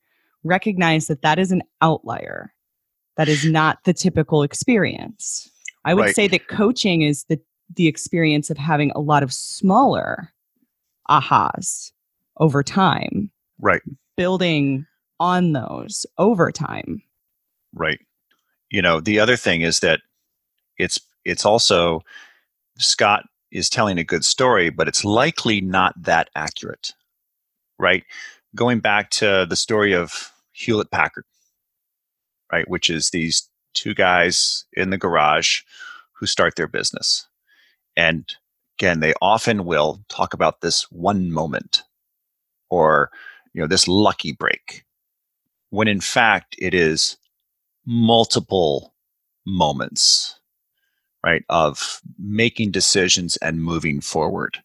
recognize 0.44 1.06
that 1.06 1.22
that 1.22 1.38
is 1.38 1.52
an 1.52 1.62
outlier. 1.80 2.52
That 3.16 3.28
is 3.28 3.44
not 3.44 3.78
the 3.84 3.92
typical 3.92 4.42
experience. 4.42 5.49
I 5.84 5.94
would 5.94 6.06
right. 6.06 6.14
say 6.14 6.28
that 6.28 6.48
coaching 6.48 7.02
is 7.02 7.24
the 7.24 7.40
the 7.74 7.86
experience 7.86 8.50
of 8.50 8.58
having 8.58 8.90
a 8.92 9.00
lot 9.00 9.22
of 9.22 9.32
smaller 9.32 10.32
ahas 11.08 11.92
over 12.38 12.62
time. 12.62 13.30
Right. 13.60 13.82
Building 14.16 14.86
on 15.20 15.52
those 15.52 16.06
over 16.18 16.50
time. 16.50 17.02
Right. 17.72 18.00
You 18.70 18.82
know, 18.82 19.00
the 19.00 19.20
other 19.20 19.36
thing 19.36 19.62
is 19.62 19.80
that 19.80 20.00
it's 20.78 21.00
it's 21.24 21.44
also 21.44 22.02
Scott 22.78 23.24
is 23.52 23.68
telling 23.68 23.98
a 23.98 24.04
good 24.04 24.24
story, 24.24 24.70
but 24.70 24.88
it's 24.88 25.04
likely 25.04 25.60
not 25.60 25.94
that 26.02 26.30
accurate. 26.34 26.92
Right? 27.78 28.04
Going 28.54 28.80
back 28.80 29.10
to 29.10 29.46
the 29.48 29.56
story 29.56 29.94
of 29.94 30.32
Hewlett 30.52 30.90
Packard, 30.90 31.24
right, 32.52 32.68
which 32.68 32.90
is 32.90 33.10
these 33.10 33.48
two 33.74 33.94
guys 33.94 34.64
in 34.72 34.90
the 34.90 34.98
garage 34.98 35.60
who 36.12 36.26
start 36.26 36.56
their 36.56 36.68
business. 36.68 37.26
And 37.96 38.24
again, 38.78 39.00
they 39.00 39.14
often 39.20 39.64
will 39.64 40.04
talk 40.08 40.34
about 40.34 40.60
this 40.60 40.90
one 40.90 41.30
moment 41.30 41.82
or 42.68 43.10
you 43.52 43.60
know 43.60 43.66
this 43.66 43.88
lucky 43.88 44.32
break 44.32 44.84
when 45.70 45.88
in 45.88 46.00
fact 46.00 46.54
it 46.58 46.72
is 46.72 47.16
multiple 47.84 48.94
moments 49.44 50.40
right, 51.24 51.44
of 51.48 52.00
making 52.18 52.70
decisions 52.70 53.36
and 53.38 53.62
moving 53.62 54.00
forward, 54.00 54.62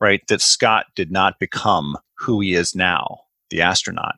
right? 0.00 0.26
That 0.28 0.40
Scott 0.40 0.86
did 0.94 1.10
not 1.10 1.38
become 1.38 1.96
who 2.18 2.40
he 2.40 2.54
is 2.54 2.74
now, 2.74 3.20
the 3.50 3.62
astronaut, 3.62 4.16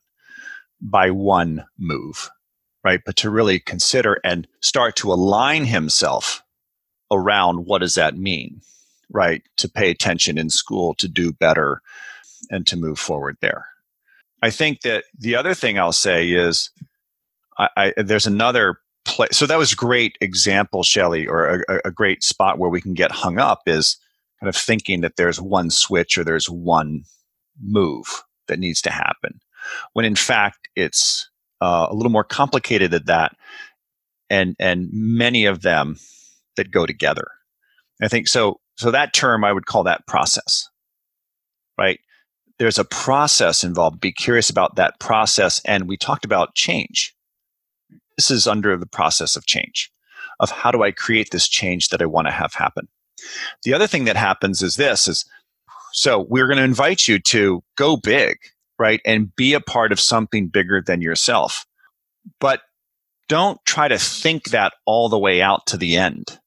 by 0.80 1.11
one 1.11 1.64
move, 1.78 2.30
right? 2.85 3.00
But 3.04 3.16
to 3.16 3.30
really 3.30 3.58
consider 3.58 4.20
and 4.25 4.47
start 4.61 4.97
to 4.97 5.12
align 5.12 5.64
himself 5.64 6.42
around 7.11 7.66
what 7.66 7.78
does 7.78 7.94
that 7.94 8.16
mean, 8.16 8.61
right? 9.11 9.42
To 9.56 9.68
pay 9.68 9.90
attention 9.90 10.38
in 10.38 10.50
school, 10.50 10.94
to 10.94 11.08
do 11.08 11.32
better, 11.32 11.82
and 12.50 12.66
to 12.66 12.76
move 12.76 12.99
forward 12.99 13.37
there. 13.40 13.66
I 14.42 14.50
think 14.50 14.82
that 14.82 15.04
the 15.18 15.35
other 15.37 15.54
thing 15.54 15.78
I'll 15.78 15.92
say 15.92 16.30
is 16.30 16.70
I, 17.58 17.68
I, 17.76 18.02
there's 18.02 18.26
another 18.26 18.78
place. 19.04 19.37
So 19.37 19.47
that 19.47 19.58
was 19.58 19.73
a 19.73 19.76
great 19.76 20.16
example, 20.20 20.82
Shelly, 20.82 21.26
or 21.26 21.64
a, 21.68 21.80
a 21.87 21.90
great 21.90 22.23
spot 22.23 22.58
where 22.58 22.70
we 22.70 22.80
can 22.80 22.94
get 22.94 23.11
hung 23.11 23.38
up 23.38 23.62
is 23.66 23.97
kind 24.40 24.49
of 24.49 24.56
thinking 24.56 25.00
that 25.00 25.16
there's 25.16 25.40
one 25.40 25.70
switch 25.70 26.16
or 26.16 26.25
there's 26.25 26.49
one 26.49 27.02
move 27.61 28.23
that 28.47 28.61
needs 28.61 28.80
to 28.82 28.90
happen, 28.90 29.40
when 29.94 30.04
in 30.04 30.14
fact 30.14 30.68
it's 30.76 31.28
uh, 31.61 31.87
a 31.91 31.95
little 31.95 32.12
more 32.12 32.25
complicated 32.25 32.91
than 32.91 33.05
that, 33.07 33.37
and 34.31 34.57
and 34.59 34.88
many 34.93 35.45
of 35.45 35.62
them 35.62 35.97
that 36.57 36.71
go 36.71 36.87
together. 36.87 37.29
I 38.03 38.09
think 38.09 38.29
so. 38.29 38.61
So 38.77 38.91
that 38.91 39.12
term 39.12 39.45
I 39.45 39.53
would 39.53 39.67
call 39.67 39.85
that 39.85 40.07
process, 40.07 40.69
right? 41.77 41.99
There's 42.59 42.79
a 42.79 42.85
process 42.85 43.65
involved. 43.65 44.00
Be 44.00 44.12
curious 44.12 44.50
about 44.50 44.77
that 44.77 44.99
process, 45.00 45.61
and 45.65 45.88
we 45.88 45.97
talked 45.97 46.25
about 46.25 46.55
change 46.55 47.15
this 48.19 48.31
is 48.33 48.49
under 48.49 48.77
the 48.77 48.87
process 48.87 49.37
of 49.37 49.47
change, 49.47 49.91
of 50.41 50.50
how 50.50 50.73
do 50.73 50.83
I 50.83 50.91
create 50.91 51.31
this 51.31 51.49
change 51.49 51.88
that 51.88 52.03
I 52.03 52.07
want 52.07 52.27
to 52.27 52.33
have 52.33 52.53
happen. 52.53 52.88
The 53.62 53.73
other 53.73 53.87
thing 53.87 54.05
that 54.05 54.17
happens 54.17 54.61
is 54.61 54.77
this 54.77 55.09
is 55.09 55.25
so 55.93 56.27
we're 56.29 56.47
going 56.47 56.59
to 56.59 56.65
invite 56.65 57.09
you 57.09 57.19
to 57.21 57.62
go 57.77 57.97
big, 57.97 58.37
right? 58.78 59.00
And 59.04 59.35
be 59.35 59.54
a 59.54 59.61
part 59.61 59.92
of 59.92 60.00
something 60.00 60.49
bigger 60.49 60.80
than 60.80 61.02
yourself. 61.02 61.66
But 62.40 62.61
don't 63.28 63.62
try 63.64 63.88
to 63.88 63.99
think 63.99 64.50
that 64.50 64.75
all 64.87 65.08
the 65.08 65.18
way 65.18 65.42
out 65.42 65.66
to 65.66 65.76
the 65.76 65.97
end, 65.97 66.38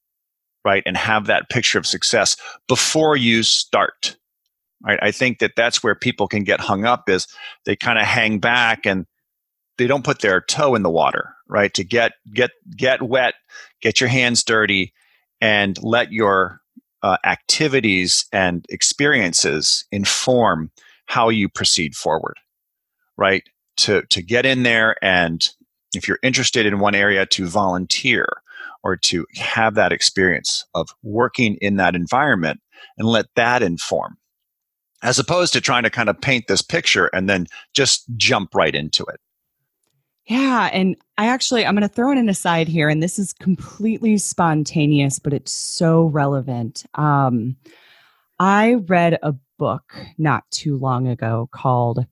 right? 0.65 0.83
And 0.85 0.97
have 0.97 1.27
that 1.27 1.49
picture 1.49 1.77
of 1.77 1.85
success 1.85 2.37
before 2.67 3.15
you 3.15 3.43
start. 3.43 4.17
Right? 4.83 4.99
I 4.99 5.11
think 5.11 5.39
that 5.39 5.55
that's 5.55 5.83
where 5.83 5.93
people 5.93 6.27
can 6.27 6.43
get 6.43 6.59
hung 6.59 6.85
up 6.85 7.07
is 7.07 7.27
they 7.65 7.75
kind 7.75 7.99
of 7.99 8.05
hang 8.05 8.39
back 8.39 8.87
and 8.87 9.05
they 9.77 9.85
don't 9.85 10.03
put 10.03 10.21
their 10.21 10.41
toe 10.41 10.73
in 10.73 10.81
the 10.81 10.89
water, 10.89 11.35
right? 11.47 11.71
To 11.75 11.83
get 11.83 12.13
get 12.33 12.49
get 12.75 13.01
wet, 13.03 13.35
get 13.79 13.99
your 13.99 14.09
hands 14.09 14.43
dirty, 14.43 14.93
and 15.39 15.77
let 15.83 16.11
your 16.11 16.61
uh, 17.03 17.17
activities 17.23 18.25
and 18.31 18.65
experiences 18.69 19.85
inform 19.91 20.71
how 21.05 21.29
you 21.29 21.49
proceed 21.49 21.95
forward, 21.95 22.37
right? 23.17 23.43
To 23.77 24.03
to 24.09 24.21
get 24.21 24.45
in 24.45 24.63
there 24.63 24.95
and 25.01 25.47
if 25.93 26.07
you're 26.07 26.19
interested 26.23 26.65
in 26.65 26.79
one 26.79 26.95
area, 26.95 27.25
to 27.25 27.47
volunteer 27.47 28.25
or 28.83 28.95
to 28.95 29.25
have 29.35 29.75
that 29.75 29.91
experience 29.91 30.65
of 30.73 30.89
working 31.03 31.57
in 31.61 31.75
that 31.75 31.95
environment 31.95 32.61
and 32.97 33.07
let 33.07 33.27
that 33.35 33.61
inform 33.61 34.17
as 35.03 35.19
opposed 35.19 35.53
to 35.53 35.61
trying 35.61 35.83
to 35.83 35.89
kind 35.89 36.09
of 36.09 36.19
paint 36.21 36.47
this 36.47 36.61
picture 36.61 37.07
and 37.07 37.29
then 37.29 37.47
just 37.73 38.05
jump 38.17 38.53
right 38.55 38.75
into 38.75 39.03
it. 39.05 39.19
Yeah. 40.25 40.69
And 40.71 40.95
I 41.17 41.27
actually, 41.27 41.65
I'm 41.65 41.75
going 41.75 41.87
to 41.87 41.93
throw 41.93 42.11
in 42.11 42.17
an 42.17 42.29
aside 42.29 42.67
here, 42.67 42.87
and 42.87 43.01
this 43.01 43.17
is 43.17 43.33
completely 43.33 44.17
spontaneous, 44.17 45.19
but 45.19 45.33
it's 45.33 45.51
so 45.51 46.05
relevant. 46.05 46.85
Um, 46.93 47.57
I 48.39 48.75
read 48.75 49.17
a 49.23 49.33
book 49.61 49.93
not 50.17 50.43
too 50.49 50.75
long 50.75 51.07
ago 51.07 51.47
called 51.51 52.03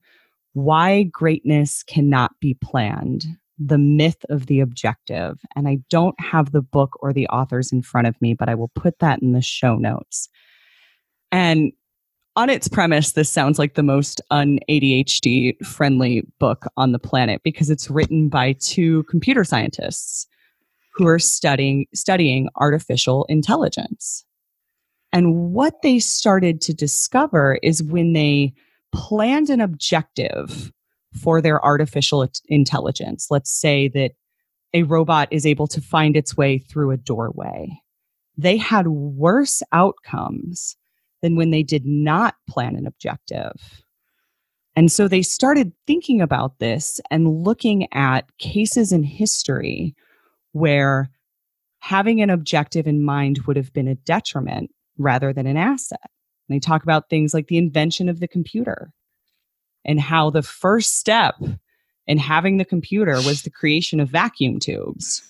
Why 0.52 1.02
Greatness 1.02 1.82
Cannot 1.82 2.30
Be 2.38 2.54
Planned 2.54 3.24
The 3.58 3.76
Myth 3.76 4.24
of 4.28 4.46
the 4.46 4.60
Objective. 4.60 5.40
And 5.56 5.66
I 5.66 5.78
don't 5.90 6.14
have 6.20 6.52
the 6.52 6.62
book 6.62 6.96
or 7.00 7.12
the 7.12 7.26
authors 7.26 7.72
in 7.72 7.82
front 7.82 8.06
of 8.06 8.14
me, 8.22 8.34
but 8.34 8.48
I 8.48 8.54
will 8.54 8.70
put 8.76 9.00
that 9.00 9.20
in 9.20 9.32
the 9.32 9.42
show 9.42 9.74
notes. 9.74 10.28
And 11.32 11.72
on 12.36 12.50
its 12.50 12.68
premise, 12.68 13.12
this 13.12 13.28
sounds 13.28 13.58
like 13.58 13.74
the 13.74 13.82
most 13.82 14.20
un 14.30 14.60
ADHD 14.68 15.56
friendly 15.66 16.22
book 16.38 16.66
on 16.76 16.92
the 16.92 17.00
planet 17.00 17.40
because 17.42 17.68
it's 17.68 17.90
written 17.90 18.28
by 18.28 18.52
two 18.60 19.02
computer 19.10 19.42
scientists 19.42 20.28
who 20.94 21.04
are 21.08 21.18
studying 21.18 21.86
studying 21.92 22.48
artificial 22.54 23.26
intelligence. 23.28 24.24
And 25.12 25.52
what 25.52 25.82
they 25.82 25.98
started 25.98 26.60
to 26.62 26.74
discover 26.74 27.58
is 27.62 27.82
when 27.82 28.12
they 28.12 28.52
planned 28.92 29.50
an 29.50 29.60
objective 29.60 30.72
for 31.20 31.40
their 31.40 31.64
artificial 31.64 32.28
intelligence, 32.46 33.26
let's 33.30 33.50
say 33.50 33.88
that 33.88 34.12
a 34.72 34.84
robot 34.84 35.28
is 35.32 35.46
able 35.46 35.66
to 35.66 35.80
find 35.80 36.16
its 36.16 36.36
way 36.36 36.58
through 36.58 36.92
a 36.92 36.96
doorway, 36.96 37.68
they 38.36 38.56
had 38.56 38.86
worse 38.86 39.62
outcomes 39.72 40.76
than 41.22 41.36
when 41.36 41.50
they 41.50 41.62
did 41.62 41.84
not 41.84 42.36
plan 42.48 42.76
an 42.76 42.86
objective. 42.86 43.52
And 44.76 44.90
so 44.90 45.08
they 45.08 45.22
started 45.22 45.72
thinking 45.86 46.20
about 46.20 46.58
this 46.60 47.00
and 47.10 47.28
looking 47.28 47.92
at 47.92 48.30
cases 48.38 48.92
in 48.92 49.02
history 49.02 49.94
where 50.52 51.10
having 51.80 52.22
an 52.22 52.30
objective 52.30 52.86
in 52.86 53.04
mind 53.04 53.40
would 53.46 53.56
have 53.56 53.72
been 53.72 53.88
a 53.88 53.96
detriment 53.96 54.70
rather 55.00 55.32
than 55.32 55.46
an 55.46 55.56
asset. 55.56 55.98
And 56.48 56.54
they 56.54 56.60
talk 56.60 56.82
about 56.82 57.08
things 57.08 57.34
like 57.34 57.48
the 57.48 57.58
invention 57.58 58.08
of 58.08 58.20
the 58.20 58.28
computer 58.28 58.92
and 59.84 60.00
how 60.00 60.30
the 60.30 60.42
first 60.42 60.96
step 60.96 61.36
in 62.06 62.18
having 62.18 62.58
the 62.58 62.64
computer 62.64 63.14
was 63.14 63.42
the 63.42 63.50
creation 63.50 64.00
of 64.00 64.08
vacuum 64.08 64.58
tubes, 64.60 65.22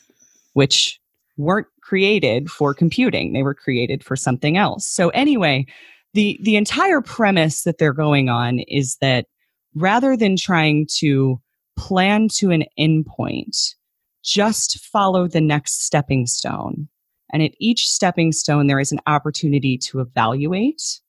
which 0.54 1.00
weren't 1.36 1.68
created 1.82 2.50
for 2.50 2.74
computing. 2.74 3.32
They 3.32 3.42
were 3.42 3.54
created 3.54 4.04
for 4.04 4.16
something 4.16 4.56
else. 4.56 4.86
So 4.86 5.08
anyway, 5.10 5.66
the 6.14 6.38
the 6.42 6.56
entire 6.56 7.00
premise 7.00 7.62
that 7.62 7.78
they're 7.78 7.92
going 7.92 8.28
on 8.28 8.60
is 8.60 8.96
that 9.00 9.26
rather 9.74 10.16
than 10.16 10.36
trying 10.36 10.86
to 10.98 11.40
plan 11.76 12.28
to 12.28 12.50
an 12.50 12.64
endpoint, 12.78 13.74
just 14.22 14.84
follow 14.84 15.28
the 15.28 15.40
next 15.40 15.84
stepping 15.84 16.26
stone. 16.26 16.88
And 17.32 17.42
at 17.42 17.52
each 17.58 17.88
stepping 17.88 18.32
stone, 18.32 18.66
there 18.66 18.80
is 18.80 18.92
an 18.92 19.00
opportunity 19.06 19.78
to 19.78 20.00
evaluate. 20.00 21.00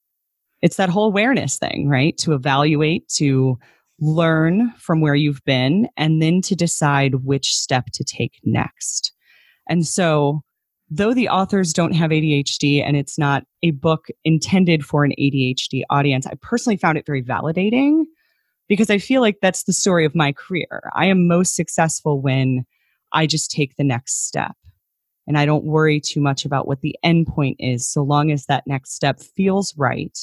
It's 0.62 0.78
that 0.78 0.90
whole 0.90 1.08
awareness 1.08 1.58
thing, 1.58 1.88
right? 1.88 2.18
To 2.20 2.34
evaluate, 2.34 3.08
to 3.16 3.58
learn 4.00 4.72
from 4.78 5.02
where 5.02 5.16
you've 5.16 5.44
been, 5.46 5.88
and 5.98 6.22
then 6.22 6.42
to 6.42 6.56
decide 6.56 7.24
which 7.26 7.56
step 7.56 7.88
to 7.94 8.04
take 8.04 8.40
next. 8.44 9.14
And 9.70 9.86
so, 9.86 10.42
though 10.90 11.14
the 11.14 11.30
authors 11.30 11.74
don't 11.74 11.94
have 11.94 12.12
ADHD 12.12 12.84
and 12.86 12.98
it's 12.98 13.18
not 13.18 13.44
a 13.64 13.72
book 13.72 14.08
intended 14.26 14.86
for 14.86 15.06
an 15.06 15.14
ADHD 15.20 15.84
audience, 15.90 16.28
I 16.28 16.34
personally 16.42 16.78
found 16.78 16.98
it 16.98 17.06
very 17.06 17.24
validating 17.24 18.04
because 18.68 18.90
I 18.90 18.98
feel 18.98 19.22
like 19.22 19.38
that's 19.42 19.64
the 19.64 19.74
story 19.74 20.06
of 20.06 20.16
my 20.16 20.34
career. 20.34 20.92
I 20.94 21.06
am 21.06 21.28
most 21.28 21.56
successful 21.56 22.22
when 22.22 22.66
I 23.14 23.26
just 23.26 23.52
take 23.52 23.76
the 23.76 23.84
next 23.84 24.28
step 24.28 24.56
and 25.28 25.38
I 25.38 25.46
don't 25.46 25.66
worry 25.66 26.00
too 26.00 26.20
much 26.20 26.46
about 26.46 26.68
what 26.68 26.82
the 26.82 26.96
end 27.04 27.28
point 27.28 27.58
is 27.60 27.88
so 27.88 28.02
long 28.04 28.32
as 28.32 28.46
that 28.46 28.68
next 28.68 28.94
step 28.94 29.20
feels 29.20 29.76
right. 29.78 30.18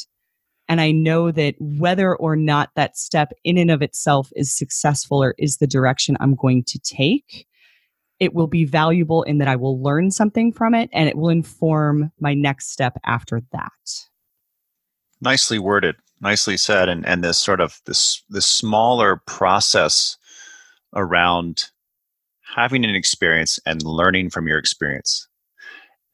And 0.69 0.81
I 0.81 0.91
know 0.91 1.31
that 1.31 1.55
whether 1.59 2.15
or 2.15 2.37
not 2.37 2.71
that 2.77 2.99
step 2.99 3.33
in 3.45 3.57
and 3.57 3.71
of 3.71 3.81
itself 3.81 4.31
is 4.37 4.55
successful 4.55 5.23
or 5.23 5.35
is 5.39 5.57
the 5.57 5.67
direction 5.67 6.17
I'm 6.21 6.35
going 6.35 6.65
to 6.65 6.79
take, 6.81 7.47
it 8.21 8.35
will 8.35 8.49
be 8.49 8.65
valuable 8.65 9.23
in 9.23 9.39
that 9.39 9.49
I 9.49 9.57
will 9.57 9.83
learn 9.83 10.11
something 10.11 10.53
from 10.53 10.75
it 10.75 10.91
and 10.93 11.09
it 11.09 11.17
will 11.17 11.31
inform 11.31 12.13
my 12.21 12.35
next 12.35 12.71
step 12.71 12.99
after 13.05 13.41
that. 13.53 13.73
Nicely 15.21 15.59
worded 15.59 15.97
nicely 16.21 16.57
said 16.57 16.89
and 16.89 17.07
and 17.07 17.23
this 17.23 17.39
sort 17.39 17.61
of 17.61 17.81
this 17.87 18.23
this 18.29 18.47
smaller 18.47 19.23
process 19.27 20.17
around 20.95 21.71
having 22.55 22.85
an 22.85 22.95
experience 22.95 23.61
and 23.67 23.83
learning 23.83 24.31
from 24.31 24.49
your 24.49 24.59
experience 24.59 25.29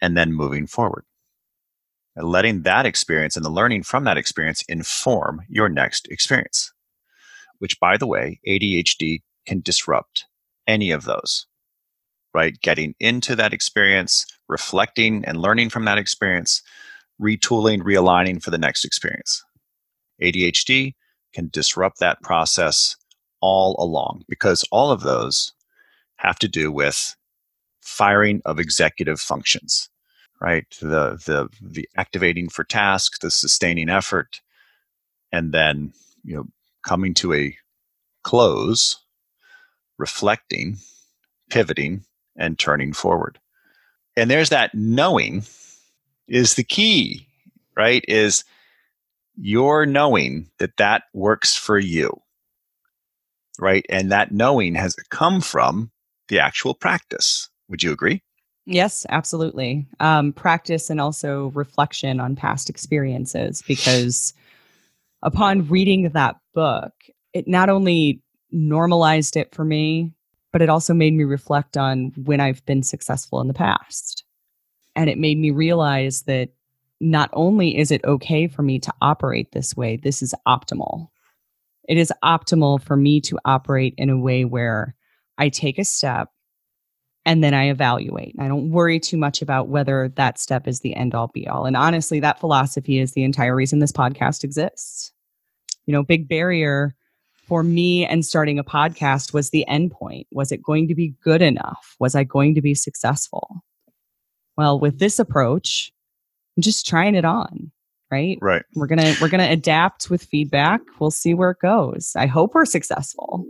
and 0.00 0.17
then 0.17 0.33
moving 0.33 0.67
forward. 0.67 1.05
And 2.17 2.29
letting 2.29 2.62
that 2.62 2.87
experience 2.87 3.37
and 3.37 3.45
the 3.45 3.50
learning 3.50 3.83
from 3.83 4.05
that 4.05 4.17
experience 4.17 4.62
inform 4.69 5.43
your 5.49 5.69
next 5.69 6.07
experience 6.11 6.73
which 7.59 7.79
by 7.81 7.97
the 7.97 8.07
way 8.07 8.38
ADHD 8.47 9.23
can 9.47 9.61
disrupt 9.61 10.26
any 10.67 10.91
of 10.91 11.05
those 11.05 11.47
right? 12.35 12.61
Getting 12.61 12.97
into 12.99 13.37
that 13.37 13.53
experience 13.53 14.26
reflecting 14.49 15.25
and 15.25 15.41
learning 15.41 15.71
from 15.71 15.85
that 15.85 15.99
experience 15.99 16.62
retooling 17.23 17.81
realigning 17.83 18.43
for 18.43 18.50
the 18.50 18.59
next 18.59 18.85
experience. 18.85 19.43
ADHD 20.21 20.95
can 21.33 21.49
disrupt 21.53 22.00
that 22.00 22.21
process 22.23 22.97
all 23.41 23.76
along 23.79 24.25
because 24.29 24.64
all 24.73 24.91
of 24.91 25.03
those 25.03 25.53
have 26.16 26.38
to 26.38 26.49
do 26.49 26.73
with 26.73 27.16
firing 27.83 28.40
of 28.44 28.59
executive 28.59 29.21
functions 29.21 29.90
right? 30.44 30.66
The 30.80 31.18
the 31.25 31.49
the 31.62 31.88
activating 31.97 32.49
for 32.49 32.64
task 32.64 33.21
the 33.21 33.30
sustaining 33.30 33.88
effort 33.88 34.40
and 35.33 35.52
then 35.52 35.92
you 36.23 36.37
know 36.37 36.47
coming 36.87 37.14
to 37.14 37.33
a 37.33 37.56
close 38.23 39.02
reflecting 39.99 40.77
pivoting 41.50 42.05
and 42.37 42.59
turning 42.59 42.92
forward. 42.92 43.38
And 44.16 44.31
there's 44.31 44.50
that 44.50 44.74
knowing 44.74 45.44
is 46.29 46.55
the 46.55 46.64
key 46.64 47.29
right? 47.77 48.05
Is 48.07 48.44
you're 49.37 49.87
knowing 49.87 50.50
that 50.59 50.77
that 50.77 51.05
works 51.12 51.57
for 51.57 51.79
you 51.79 52.20
right? 53.59 53.87
And 53.88 54.11
that 54.11 54.33
knowing 54.33 54.74
has 54.74 54.96
come 55.11 55.40
from 55.40 55.92
the 56.28 56.38
actual 56.38 56.74
practice. 56.74 57.48
Would 57.68 57.82
you 57.82 57.92
agree? 57.92 58.22
Yes 58.66 59.04
absolutely. 59.08 59.87
Um, 60.00 60.32
practice 60.32 60.90
and 60.90 61.00
also 61.00 61.50
reflection 61.54 62.20
on 62.20 62.37
past 62.37 62.70
experiences 62.70 63.62
because 63.66 64.32
upon 65.22 65.68
reading 65.68 66.10
that 66.10 66.37
book 66.54 66.92
it 67.32 67.46
not 67.46 67.68
only 67.68 68.22
normalized 68.50 69.37
it 69.37 69.54
for 69.54 69.64
me 69.64 70.12
but 70.52 70.62
it 70.62 70.70
also 70.70 70.94
made 70.94 71.12
me 71.12 71.24
reflect 71.24 71.76
on 71.76 72.12
when 72.24 72.40
i've 72.40 72.64
been 72.64 72.82
successful 72.82 73.40
in 73.40 73.48
the 73.48 73.54
past. 73.54 74.24
And 74.96 75.10
it 75.10 75.18
made 75.18 75.38
me 75.38 75.50
realize 75.50 76.22
that 76.22 76.50
not 77.00 77.28
only 77.32 77.76
is 77.76 77.90
it 77.90 78.04
okay 78.04 78.46
for 78.46 78.62
me 78.62 78.78
to 78.78 78.92
operate 79.02 79.52
this 79.52 79.76
way, 79.76 79.96
this 79.96 80.22
is 80.22 80.34
optimal. 80.46 81.08
It 81.88 81.98
is 81.98 82.12
optimal 82.22 82.80
for 82.80 82.96
me 82.96 83.20
to 83.22 83.38
operate 83.44 83.94
in 83.98 84.08
a 84.08 84.18
way 84.18 84.44
where 84.44 84.94
I 85.38 85.49
take 85.49 85.79
a 85.79 85.85
step 85.85 86.29
and 87.25 87.42
then 87.42 87.55
I 87.55 87.70
evaluate. 87.70 88.35
I 88.38 88.49
don't 88.49 88.70
worry 88.70 89.01
too 89.01 89.16
much 89.16 89.40
about 89.40 89.68
whether 89.68 90.12
that 90.16 90.38
step 90.38 90.68
is 90.68 90.81
the 90.81 90.94
end 90.94 91.14
all 91.14 91.29
be 91.29 91.49
all. 91.49 91.64
And 91.64 91.77
honestly, 91.77 92.20
that 92.20 92.38
philosophy 92.38 92.99
is 92.99 93.12
the 93.12 93.25
entire 93.25 93.55
reason 93.55 93.79
this 93.79 93.92
podcast 93.92 94.44
exists. 94.44 95.12
You 95.87 95.92
know, 95.92 96.03
big 96.03 96.29
barrier 96.29 96.94
for 97.47 97.62
me 97.62 98.07
and 98.07 98.25
starting 98.25 98.59
a 98.59 98.64
podcast 98.64 99.33
was 99.33 99.51
the 99.51 99.66
end 99.68 99.90
point. 99.90 100.27
Was 100.33 100.53
it 100.53 100.62
going 100.62 100.88
to 100.88 100.94
be 100.94 101.14
good 101.23 101.42
enough? 101.42 101.97
Was 101.99 102.14
I 102.14 102.25
going 102.25 102.55
to 102.55 102.62
be 102.62 102.75
successful? 102.75 103.62
Well, 104.57 104.79
with 104.79 104.99
this 104.99 105.18
approach, 105.18 105.92
I'm 106.57 106.62
just 106.62 106.87
trying 106.87 107.14
it 107.14 107.25
on 107.25 107.73
right 108.11 108.38
right 108.42 108.62
we're 108.75 108.87
gonna 108.87 109.14
we're 109.20 109.29
gonna 109.31 109.49
adapt 109.51 110.11
with 110.11 110.23
feedback 110.25 110.81
we'll 110.99 111.11
see 111.11 111.33
where 111.33 111.51
it 111.51 111.59
goes 111.61 112.12
i 112.16 112.27
hope 112.27 112.55
we're 112.55 112.66
successful 112.66 113.47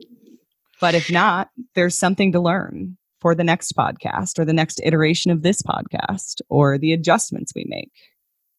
but 0.81 0.95
if 0.95 1.11
not 1.11 1.51
there's 1.75 1.97
something 1.97 2.33
to 2.33 2.41
learn 2.41 2.97
for 3.21 3.35
the 3.35 3.45
next 3.45 3.77
podcast 3.77 4.39
or 4.39 4.45
the 4.45 4.53
next 4.53 4.81
iteration 4.85 5.31
of 5.31 5.43
this 5.43 5.63
podcast 5.63 6.41
or 6.49 6.79
the 6.79 6.93
adjustments 6.93 7.53
we 7.55 7.65
make 7.69 7.93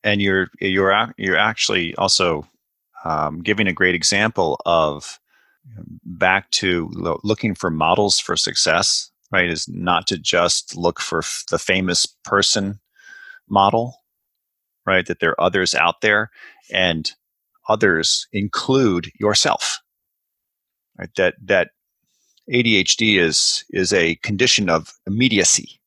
and 0.03 0.21
you're 0.21 0.47
you're 0.59 1.13
you're 1.17 1.37
actually 1.37 1.95
also 1.95 2.47
um, 3.03 3.41
giving 3.41 3.67
a 3.67 3.73
great 3.73 3.95
example 3.95 4.59
of 4.65 5.19
back 6.03 6.49
to 6.51 6.89
lo- 6.93 7.19
looking 7.23 7.53
for 7.53 7.69
models 7.69 8.19
for 8.19 8.35
success 8.35 9.11
right 9.31 9.49
is 9.49 9.67
not 9.67 10.07
to 10.07 10.17
just 10.17 10.75
look 10.75 10.99
for 10.99 11.19
f- 11.19 11.43
the 11.49 11.59
famous 11.59 12.05
person 12.23 12.79
model 13.49 14.01
right? 14.85 15.05
That 15.05 15.19
there 15.19 15.31
are 15.31 15.41
others 15.41 15.73
out 15.73 16.01
there 16.01 16.29
and 16.71 17.11
others 17.67 18.27
include 18.31 19.11
yourself. 19.19 19.79
Right? 20.97 21.09
That 21.17 21.35
that 21.43 21.69
ADHD 22.51 23.19
is 23.19 23.65
is 23.71 23.93
a 23.93 24.15
condition 24.15 24.69
of 24.69 24.93
immediacy. 25.07 25.79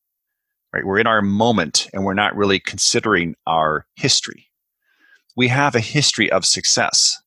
Right? 0.73 0.85
We're 0.85 0.99
in 0.99 1.07
our 1.07 1.21
moment 1.21 1.89
and 1.93 2.03
we're 2.03 2.13
not 2.13 2.35
really 2.35 2.59
considering 2.59 3.35
our 3.47 3.87
history. 3.95 4.47
We 5.35 5.47
have 5.47 5.73
a 5.73 5.79
history 5.79 6.31
of 6.31 6.45
success. 6.45 7.19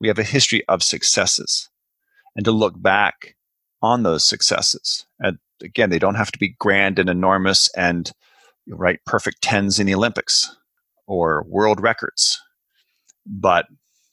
We 0.00 0.08
have 0.08 0.18
a 0.18 0.24
history 0.24 0.64
of 0.68 0.82
successes. 0.82 1.68
And 2.36 2.44
to 2.44 2.52
look 2.52 2.80
back 2.80 3.36
on 3.82 4.02
those 4.02 4.24
successes. 4.24 5.06
And 5.18 5.38
again, 5.62 5.90
they 5.90 5.98
don't 5.98 6.16
have 6.16 6.32
to 6.32 6.38
be 6.38 6.56
grand 6.58 6.98
and 6.98 7.08
enormous 7.08 7.70
and 7.76 8.12
right 8.68 9.00
perfect 9.06 9.42
tens 9.42 9.78
in 9.78 9.86
the 9.86 9.94
Olympics 9.94 10.54
or 11.06 11.44
world 11.48 11.80
records. 11.80 12.40
But 13.26 13.66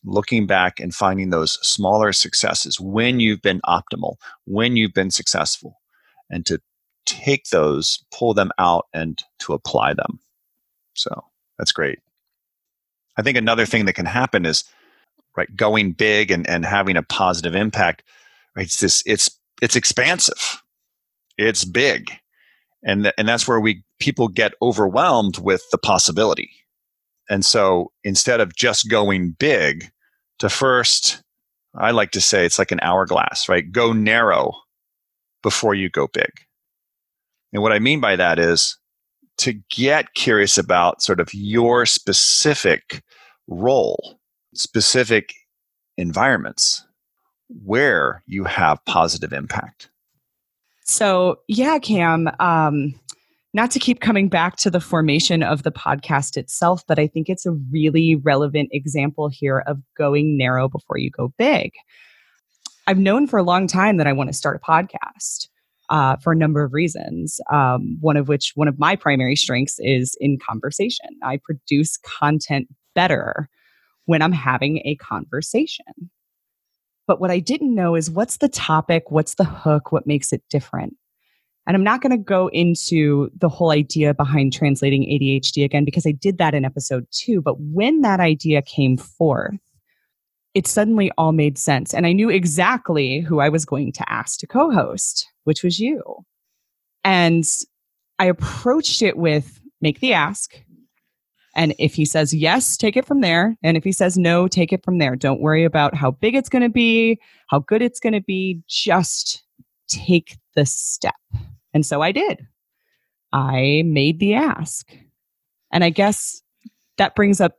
looking 0.06 0.46
back 0.46 0.80
and 0.80 0.94
finding 0.94 1.30
those 1.30 1.54
smaller 1.65 2.13
successes 2.13 2.80
when 2.80 3.20
you've 3.20 3.41
been 3.41 3.62
optimal, 3.65 4.15
when 4.46 4.76
you've 4.76 4.94
been 4.94 5.12
successful, 5.12 5.82
and 6.30 6.46
to 6.46 6.62
take 7.06 7.50
those, 7.50 8.04
pull 8.12 8.34
them 8.34 8.52
out, 8.58 8.88
and 8.94 9.24
to 9.39 9.54
apply 9.54 9.94
them. 9.94 10.20
So 10.94 11.24
that's 11.58 11.72
great. 11.72 12.00
I 13.18 13.22
think 13.22 13.38
another 13.38 13.65
thing 13.65 13.86
that 13.86 13.94
can 13.94 14.06
happen 14.06 14.46
is 14.46 14.63
right 15.38 15.54
going 15.56 15.94
big 15.94 16.32
and, 16.32 16.48
and 16.50 16.65
having 16.65 16.98
a 16.98 17.04
positive 17.04 17.56
impact. 17.56 18.04
Right, 18.56 18.65
it's 18.65 18.80
this 18.80 19.04
it's 19.06 19.30
it's 19.62 19.76
expansive, 19.76 20.62
it's 21.38 21.65
big, 21.65 22.12
and 22.84 23.04
th- 23.04 23.15
and 23.18 23.28
that's 23.28 23.48
where 23.48 23.60
we 23.60 23.84
people 24.00 24.28
get 24.28 24.54
overwhelmed 24.62 25.38
with 25.39 25.63
the 25.72 25.78
possibility 25.78 26.52
and 27.30 27.44
so 27.44 27.91
instead 28.04 28.39
of 28.39 28.56
just 28.56 28.89
going 28.89 29.32
big, 29.32 29.91
to 30.39 30.50
first, 30.50 31.21
I 31.76 31.91
like 31.91 32.12
to 32.12 32.21
say 32.21 32.45
it's 32.45 32.60
like 32.60 32.71
an 32.71 32.80
hourglass, 32.82 33.50
right? 33.50 33.69
Go 33.71 33.93
narrow 33.93 34.54
before 35.43 35.76
you 35.76 35.89
go 35.89 36.08
big. 36.08 36.32
And 37.54 37.62
what 37.62 37.71
I 37.71 37.80
mean 37.80 38.00
by 38.00 38.15
that 38.15 38.39
is 38.39 38.78
to 39.38 39.54
get 39.69 40.13
curious 40.13 40.58
about 40.58 41.02
sort 41.02 41.19
of 41.19 41.34
your 41.34 41.86
specific 41.86 43.04
role, 43.48 44.19
specific 44.54 45.34
environments 45.98 46.86
where 47.63 48.24
you 48.26 48.43
have 48.45 48.84
positive 48.86 49.34
impact. 49.34 49.89
So, 50.84 51.39
yeah, 51.48 51.80
Cam, 51.80 52.30
um, 52.39 53.00
not 53.56 53.72
to 53.72 53.80
keep 53.80 54.02
coming 54.02 54.28
back 54.28 54.58
to 54.58 54.70
the 54.70 54.82
formation 54.82 55.41
of 55.41 55.63
the 55.63 55.72
podcast 55.72 56.36
itself, 56.36 56.84
but 56.89 57.00
I 57.00 57.08
think 57.08 57.30
it's 57.30 57.46
a 57.46 57.54
really 57.72 58.15
relevant 58.15 58.68
example 58.74 59.30
here 59.30 59.63
of 59.65 59.80
going 59.98 60.38
narrow 60.38 60.68
before 60.68 60.98
you 60.98 61.10
go 61.10 61.34
big. 61.38 61.72
I've 62.86 63.00
known 63.00 63.28
for 63.28 63.39
a 63.39 63.44
long 63.44 63.65
time 63.65 63.96
that 63.96 64.08
I 64.08 64.12
want 64.12 64.28
to 64.28 64.34
start 64.34 64.62
a 64.62 64.72
podcast 64.72 65.48
uh, 65.89 66.18
for 66.18 66.34
a 66.34 66.36
number 66.36 66.65
of 66.65 66.74
reasons. 66.74 67.39
Um, 67.50 67.98
one 68.02 68.18
of 68.18 68.28
which, 68.28 68.52
one 68.56 68.68
of 68.68 68.78
my 68.78 68.98
primary 68.98 69.38
strengths 69.38 69.80
is 69.80 70.18
in 70.20 70.38
conversation. 70.38 71.08
I 71.24 71.39
produce 71.41 71.96
content 71.96 72.68
better 72.94 73.48
when 74.04 74.22
I'm 74.22 74.34
having 74.34 74.82
a 74.84 74.96
conversation. 74.98 76.12
But 77.08 77.22
what 77.22 77.32
I 77.32 77.39
didn't 77.39 77.74
know 77.74 77.96
is 77.96 78.12
what's 78.12 78.38
the 78.38 78.50
topic, 78.50 79.12
what's 79.12 79.36
the 79.36 79.46
hook, 79.46 79.94
what 79.94 80.06
makes 80.06 80.34
it 80.34 80.44
different. 80.50 80.98
And 81.67 81.75
I'm 81.75 81.84
not 81.84 82.01
going 82.01 82.12
to 82.12 82.17
go 82.17 82.47
into 82.49 83.32
the 83.38 83.49
whole 83.49 83.71
idea 83.71 84.13
behind 84.13 84.54
translating 84.54 85.04
ADHD 85.04 85.63
again 85.63 85.84
because 85.84 86.06
I 86.06 86.12
did 86.12 86.38
that 86.38 86.54
in 86.54 86.63
episode 86.63 87.08
two. 87.12 87.41
But 87.41 87.60
when 87.60 88.01
that 88.01 88.19
idea 88.19 88.62
came 88.62 88.97
forth, 88.97 89.56
it 90.54 90.67
suddenly 90.67 91.12
all 91.17 91.32
made 91.32 91.58
sense. 91.58 91.93
And 91.93 92.06
I 92.06 92.13
knew 92.13 92.30
exactly 92.30 93.19
who 93.19 93.39
I 93.39 93.49
was 93.49 93.65
going 93.65 93.91
to 93.93 94.12
ask 94.12 94.39
to 94.39 94.47
co 94.47 94.71
host, 94.71 95.28
which 95.43 95.63
was 95.63 95.80
you. 95.80 96.01
And 97.04 97.43
I 98.19 98.25
approached 98.25 99.01
it 99.01 99.17
with 99.17 99.60
make 99.82 99.99
the 99.99 100.13
ask. 100.13 100.56
And 101.56 101.73
if 101.80 101.95
he 101.95 102.06
says 102.06 102.34
yes, 102.34 102.78
take 102.78 102.97
it 102.97 103.06
from 103.06 103.21
there. 103.21 103.56
And 103.63 103.78
if 103.78 103.84
he 103.84 103.91
says 103.91 104.17
no, 104.17 104.47
take 104.47 104.71
it 104.71 104.84
from 104.84 104.97
there. 104.97 105.15
Don't 105.15 105.41
worry 105.41 105.63
about 105.63 105.95
how 105.95 106.12
big 106.12 106.36
it's 106.36 106.49
going 106.49 106.63
to 106.63 106.69
be, 106.69 107.19
how 107.47 107.60
good 107.60 107.82
it's 107.82 107.99
going 107.99 108.13
to 108.13 108.21
be. 108.21 108.62
Just 108.67 109.43
take 109.88 110.38
the 110.56 110.65
step. 110.65 111.15
And 111.76 111.86
so 111.86 112.02
I 112.02 112.14
did. 112.14 112.48
I 113.34 113.84
made 113.86 114.20
the 114.20 114.34
ask. 114.34 114.96
And 115.74 115.84
I 115.84 115.90
guess 115.90 116.42
that 116.98 117.16
brings 117.16 117.42
up 117.42 117.58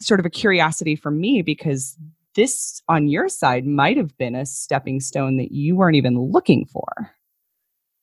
sort 0.00 0.20
of 0.20 0.26
a 0.26 0.30
curiosity 0.30 0.96
for 0.96 1.10
me 1.10 1.42
because 1.42 1.98
this 2.34 2.82
on 2.88 3.08
your 3.08 3.28
side 3.28 3.66
might 3.66 3.98
have 3.98 4.16
been 4.16 4.34
a 4.34 4.46
stepping 4.46 5.00
stone 5.00 5.36
that 5.36 5.52
you 5.52 5.76
weren't 5.76 5.96
even 5.96 6.18
looking 6.18 6.64
for. 6.64 7.12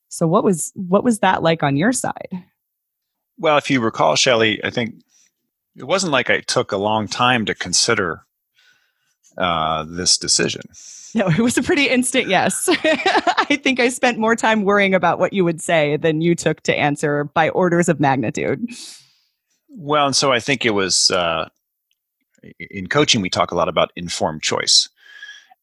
So 0.08 0.28
what 0.28 0.44
was 0.44 0.72
what 0.76 1.02
was 1.02 1.18
that 1.18 1.42
like 1.42 1.64
on 1.64 1.76
your 1.76 1.92
side? 1.92 2.28
Well, 3.36 3.58
if 3.58 3.68
you 3.68 3.80
recall, 3.80 4.14
Shelly, 4.14 4.62
I 4.64 4.70
think 4.70 4.94
it 5.74 5.84
wasn't 5.84 6.12
like 6.12 6.30
I 6.30 6.40
took 6.40 6.70
a 6.70 6.76
long 6.76 7.08
time 7.08 7.44
to 7.46 7.54
consider 7.54 8.24
uh, 9.36 9.84
this 9.84 10.16
decision. 10.16 10.62
No, 11.16 11.28
it 11.28 11.38
was 11.38 11.56
a 11.56 11.62
pretty 11.62 11.88
instant 11.88 12.28
yes. 12.28 12.68
I 13.48 13.58
think 13.62 13.80
I 13.80 13.88
spent 13.88 14.18
more 14.18 14.36
time 14.36 14.64
worrying 14.64 14.94
about 14.94 15.18
what 15.18 15.32
you 15.32 15.44
would 15.44 15.62
say 15.62 15.96
than 15.96 16.20
you 16.20 16.34
took 16.34 16.60
to 16.62 16.76
answer 16.76 17.24
by 17.24 17.48
orders 17.48 17.88
of 17.88 17.98
magnitude. 17.98 18.68
Well, 19.68 20.06
and 20.06 20.14
so 20.14 20.32
I 20.32 20.40
think 20.40 20.64
it 20.64 20.74
was 20.74 21.10
uh, 21.10 21.48
in 22.70 22.86
coaching 22.88 23.20
we 23.20 23.30
talk 23.30 23.50
a 23.50 23.54
lot 23.54 23.68
about 23.68 23.92
informed 23.96 24.42
choice 24.42 24.88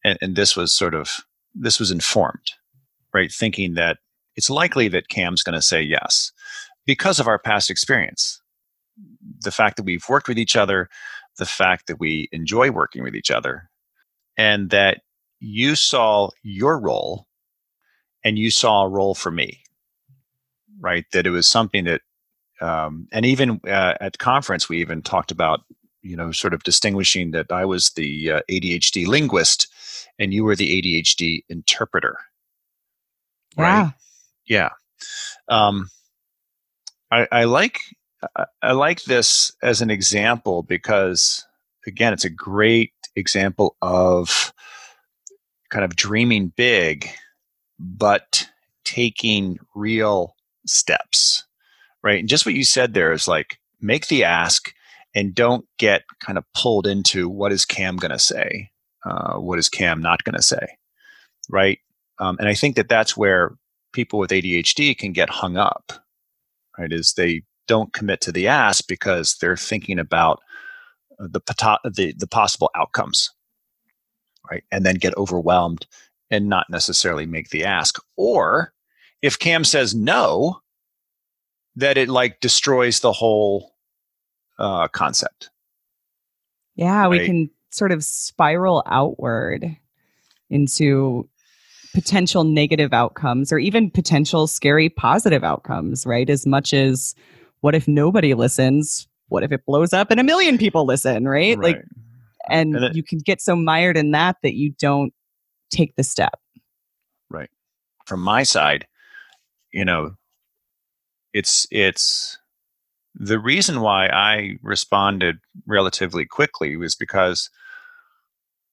and, 0.04 0.18
and 0.22 0.36
this 0.36 0.56
was 0.56 0.74
sort 0.74 0.94
of 0.94 1.22
this 1.56 1.80
was 1.80 1.92
informed 1.92 2.54
right 3.14 3.32
thinking 3.32 3.76
that 3.76 3.98
it's 4.36 4.50
likely 4.50 4.88
that 4.88 5.10
cam's 5.10 5.44
going 5.44 5.56
to 5.56 5.62
say 5.62 5.82
yes 5.82 6.32
because 6.86 7.20
of 7.20 7.28
our 7.28 7.40
past 7.40 7.70
experience 7.70 8.42
the 9.42 9.52
fact 9.52 9.78
that 9.78 9.84
we've 9.84 10.08
worked 10.10 10.28
with 10.28 10.40
each 10.40 10.56
other 10.56 10.90
the 11.38 11.46
fact 11.46 11.88
that 11.88 12.00
we 12.00 12.28
enjoy 12.32 12.72
working 12.72 13.04
with 13.04 13.16
each 13.16 13.32
other 13.32 13.70
and 14.38 14.70
that 14.72 15.02
you 15.44 15.76
saw 15.76 16.30
your 16.42 16.80
role 16.80 17.28
and 18.24 18.40
you 18.40 18.50
saw 18.50 18.84
a 18.84 18.90
role 18.90 19.14
for 19.14 19.32
me 19.32 19.64
right 20.80 21.06
that 21.12 21.28
it 21.28 21.32
was 21.32 21.48
something 21.48 21.84
that 21.86 22.02
um, 22.62 23.08
and 23.12 23.26
even 23.26 23.60
uh, 23.68 23.96
at 24.00 24.18
conference 24.18 24.70
we 24.70 24.80
even 24.80 25.02
talked 25.02 25.32
about 25.32 25.62
you 26.04 26.18
know, 26.18 26.32
sort 26.32 26.54
of 26.54 26.64
distinguishing 26.64 27.32
that 27.32 27.52
I 27.52 27.66
was 27.66 27.92
the 27.92 28.32
uh, 28.32 28.42
ADHD 28.52 29.08
linguist 29.08 29.68
and 30.20 30.34
you 30.34 30.44
were 30.44 30.56
the 30.56 30.82
ADHD 30.82 31.44
interpreter. 31.50 32.18
Right? 33.58 33.94
Yeah. 34.46 34.70
Um, 35.48 35.90
I, 37.10 37.28
I 37.32 37.44
like 37.46 37.80
I 38.62 38.72
like 38.72 39.04
this 39.04 39.54
as 39.62 39.82
an 39.82 39.90
example 39.90 40.64
because 40.64 41.46
again, 41.88 42.14
it's 42.14 42.26
a 42.26 42.30
great 42.30 42.94
example 43.16 43.76
of 43.82 44.54
kind 45.74 45.84
of 45.84 45.96
dreaming 45.96 46.54
big, 46.56 47.10
but 47.80 48.48
taking 48.86 49.58
real 49.74 50.36
steps. 50.68 51.44
Right. 52.04 52.20
And 52.20 52.30
just 52.30 52.46
what 52.46 52.54
you 52.54 52.64
said 52.64 52.94
there 52.94 53.12
is 53.12 53.28
like 53.28 53.58
make 53.82 54.08
the 54.08 54.24
ask 54.24 54.72
and 55.16 55.34
don't 55.34 55.66
get 55.80 56.04
kind 56.24 56.38
of 56.38 56.46
pulled 56.54 56.86
into 56.86 57.28
what 57.28 57.52
is 57.52 57.66
Cam 57.66 57.98
going 57.98 58.12
to 58.12 58.20
say, 58.20 58.70
uh, 59.04 59.36
what 59.36 59.58
is 59.58 59.68
Cam 59.68 60.00
not 60.00 60.24
going 60.24 60.36
to 60.36 60.44
say, 60.44 60.78
right? 61.50 61.80
Um, 62.20 62.38
and 62.40 62.48
I 62.48 62.54
think 62.54 62.76
that 62.76 62.90
that's 62.90 63.18
where 63.18 63.56
people 63.94 64.20
with 64.20 64.30
ADHD 64.30 64.96
can 64.96 65.12
get 65.12 65.30
hung 65.30 65.58
up, 65.58 65.92
right? 66.78 66.92
Is 66.92 67.14
they 67.14 67.42
don't 67.68 67.94
commit 67.94 68.22
to 68.22 68.32
the 68.32 68.48
ask 68.48 68.88
because 68.88 69.38
they're 69.42 69.58
thinking 69.58 69.98
about 69.98 70.40
uh, 71.20 71.28
the 71.32 71.42
the, 71.96 72.14
the 72.18 72.28
possible 72.28 72.70
outcomes, 72.76 73.32
right? 74.50 74.64
And 74.72 74.86
then 74.86 74.96
get 74.96 75.16
overwhelmed 75.18 75.86
and 76.30 76.50
not 76.50 76.70
necessarily 76.70 77.26
make 77.26 77.50
the 77.50 77.66
ask. 77.66 78.00
Or 78.18 78.74
if 79.22 79.40
Cam 79.40 79.64
says 79.64 79.94
no, 79.96 80.62
that 81.76 81.98
it 81.98 82.10
like 82.10 82.40
destroys 82.40 83.00
the 83.00 83.14
whole 83.14 83.74
uh, 84.60 84.88
concept. 84.90 85.50
Yeah, 86.76 87.02
right? 87.02 87.10
we 87.10 87.26
can 87.26 87.50
sort 87.70 87.92
of 87.92 88.04
spiral 88.04 88.84
outward 88.86 89.76
into 90.50 91.28
potential 91.94 92.44
negative 92.44 92.94
outcomes 92.94 93.52
or 93.52 93.60
even 93.60 93.90
potential 93.90 94.48
scary 94.48 94.90
positive 94.90 95.44
outcomes, 95.44 96.06
right? 96.06 96.30
As 96.30 96.46
much 96.46 96.74
as 96.74 97.16
what 97.62 97.76
if 97.76 97.88
nobody 97.88 98.34
listens? 98.34 99.08
What 99.30 99.44
if 99.44 99.52
it 99.52 99.66
blows 99.66 99.94
up 99.94 100.12
and 100.12 100.20
a 100.20 100.24
million 100.24 100.58
people 100.58 100.86
listen, 100.86 101.28
right? 101.28 101.58
right. 101.58 101.78
Like, 101.78 101.86
and, 102.50 102.76
and 102.76 102.86
it, 102.86 102.96
you 102.96 103.04
can 103.04 103.20
get 103.20 103.42
so 103.42 103.56
mired 103.56 103.98
in 103.98 104.12
that 104.12 104.38
that 104.44 104.56
you 104.56 104.74
don't 104.80 105.14
take 105.72 105.96
the 105.96 106.04
step. 106.04 106.40
Right. 107.30 107.50
From 108.06 108.22
my 108.22 108.44
side, 108.44 108.88
you 109.72 109.86
know, 109.86 110.16
it's, 111.34 111.68
it's, 111.72 112.38
the 113.16 113.38
reason 113.38 113.82
why 113.82 114.08
I 114.08 114.58
responded 114.64 115.38
relatively 115.68 116.26
quickly 116.26 116.76
was 116.78 116.96
because 116.96 117.52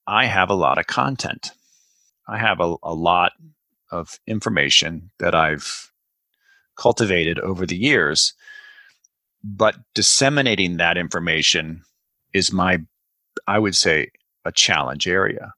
I 0.07 0.25
have 0.25 0.49
a 0.49 0.55
lot 0.55 0.79
of 0.79 0.87
content. 0.87 1.53
I 2.27 2.39
have 2.39 2.59
a, 2.59 2.75
a 2.83 2.95
lot 2.95 3.33
of 3.93 4.19
information 4.27 5.11
that 5.19 5.35
I've 5.35 5.93
cultivated 6.75 7.39
over 7.41 7.67
the 7.67 7.77
years, 7.77 8.33
but 9.45 9.77
disseminating 9.95 10.79
that 10.79 10.97
information 10.97 11.83
is 12.33 12.51
my, 12.51 12.79
I 13.47 13.59
would 13.59 13.77
say, 13.77 14.11
a 14.45 14.53
challenge 14.53 15.07
area. 15.07 15.53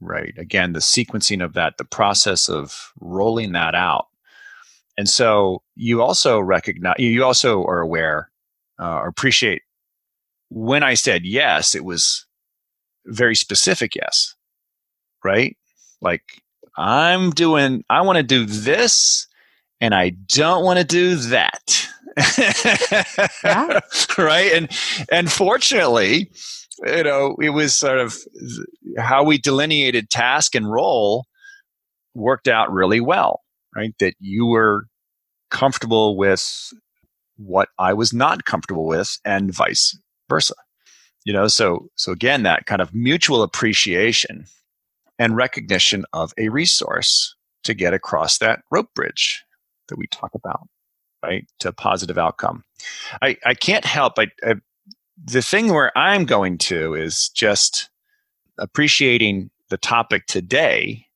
Right. 0.00 0.34
Again, 0.38 0.72
the 0.72 0.80
sequencing 0.80 1.44
of 1.44 1.52
that, 1.52 1.76
the 1.78 1.84
process 1.84 2.48
of 2.48 2.92
rolling 3.00 3.52
that 3.52 3.74
out 3.74 4.06
and 5.00 5.08
so 5.08 5.62
you 5.76 6.02
also 6.02 6.38
recognize, 6.38 6.96
you 6.98 7.24
also 7.24 7.64
are 7.64 7.80
aware 7.80 8.30
uh, 8.78 8.96
or 8.98 9.08
appreciate 9.08 9.62
when 10.50 10.82
I 10.82 10.92
said 10.92 11.24
yes, 11.24 11.74
it 11.74 11.86
was 11.86 12.26
very 13.06 13.34
specific 13.34 13.94
yes, 13.94 14.34
right? 15.24 15.56
Like 16.02 16.42
I'm 16.76 17.30
doing, 17.30 17.82
I 17.88 18.02
want 18.02 18.18
to 18.18 18.22
do 18.22 18.44
this 18.44 19.26
and 19.80 19.94
I 19.94 20.10
don't 20.10 20.66
want 20.66 20.80
to 20.80 20.84
do 20.84 21.14
that. 21.16 21.88
Yeah. 22.16 23.80
right. 24.18 24.52
And, 24.52 24.70
and 25.10 25.30
fortunately, 25.30 26.30
you 26.86 27.02
know, 27.02 27.36
it 27.40 27.50
was 27.50 27.74
sort 27.74 27.98
of 27.98 28.16
how 28.98 29.22
we 29.22 29.38
delineated 29.38 30.10
task 30.10 30.54
and 30.54 30.70
role 30.70 31.26
worked 32.14 32.48
out 32.48 32.72
really 32.72 33.00
well, 33.00 33.40
right? 33.76 33.94
That 33.98 34.14
you 34.18 34.46
were 34.46 34.86
comfortable 35.50 36.16
with 36.16 36.72
what 37.36 37.68
I 37.78 37.92
was 37.92 38.12
not 38.12 38.44
comfortable 38.44 38.86
with 38.86 39.18
and 39.24 39.52
vice 39.52 39.98
versa. 40.28 40.54
You 41.24 41.32
know, 41.32 41.48
so 41.48 41.88
so 41.96 42.12
again 42.12 42.44
that 42.44 42.66
kind 42.66 42.80
of 42.80 42.94
mutual 42.94 43.42
appreciation 43.42 44.46
and 45.18 45.36
recognition 45.36 46.04
of 46.14 46.32
a 46.38 46.48
resource 46.48 47.34
to 47.64 47.74
get 47.74 47.92
across 47.92 48.38
that 48.38 48.60
rope 48.70 48.88
bridge 48.94 49.44
that 49.88 49.98
we 49.98 50.06
talk 50.06 50.30
about, 50.34 50.66
right? 51.22 51.46
To 51.60 51.72
positive 51.72 52.18
outcome. 52.18 52.64
I, 53.22 53.36
I 53.44 53.54
can't 53.54 53.84
help 53.84 54.18
I, 54.18 54.28
I 54.42 54.54
the 55.22 55.42
thing 55.42 55.72
where 55.72 55.96
I'm 55.96 56.24
going 56.24 56.58
to 56.58 56.94
is 56.94 57.28
just 57.28 57.90
appreciating 58.58 59.50
the 59.68 59.76
topic 59.76 60.26
today 60.26 61.06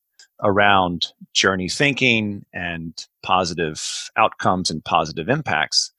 around 0.42 1.06
journey 1.32 1.68
thinking 1.68 2.44
and 2.52 3.06
positive 3.22 4.10
outcomes 4.16 4.70
and 4.70 4.84
positive 4.84 5.28
impacts. 5.28 5.92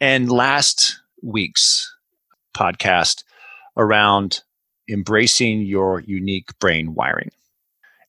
And 0.00 0.30
last 0.30 1.00
week's 1.22 1.94
podcast 2.56 3.24
around 3.76 4.42
embracing 4.88 5.62
your 5.62 6.00
unique 6.00 6.58
brain 6.58 6.94
wiring. 6.94 7.30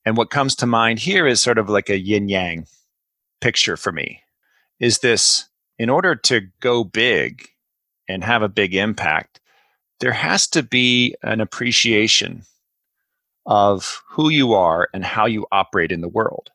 And 0.05 0.15
what 0.15 0.29
comes 0.29 0.55
to 0.55 0.65
mind 0.65 0.99
here 0.99 1.27
is 1.27 1.41
sort 1.41 1.58
of 1.58 1.69
like 1.69 1.89
a 1.89 1.99
yin 1.99 2.29
yang 2.29 2.65
picture 3.41 3.75
for 3.75 3.91
me 3.91 4.21
is 4.80 5.00
this 5.00 5.50
in 5.78 5.89
order 5.89 6.15
to 6.15 6.48
go 6.60 6.84
big 6.84 7.48
and 8.08 8.24
have 8.24 8.42
a 8.42 8.50
big 8.50 8.76
impact, 8.76 9.39
there 10.00 10.12
has 10.13 10.48
to 10.48 10.63
be 10.63 11.15
an 11.22 11.42
appreciation 11.42 12.44
of 13.46 14.02
who 14.10 14.30
you 14.30 14.54
are 14.54 14.89
and 14.94 15.04
how 15.04 15.26
you 15.26 15.46
operate 15.52 15.92
in 15.92 16.02
the 16.02 16.08
world. 16.08 16.52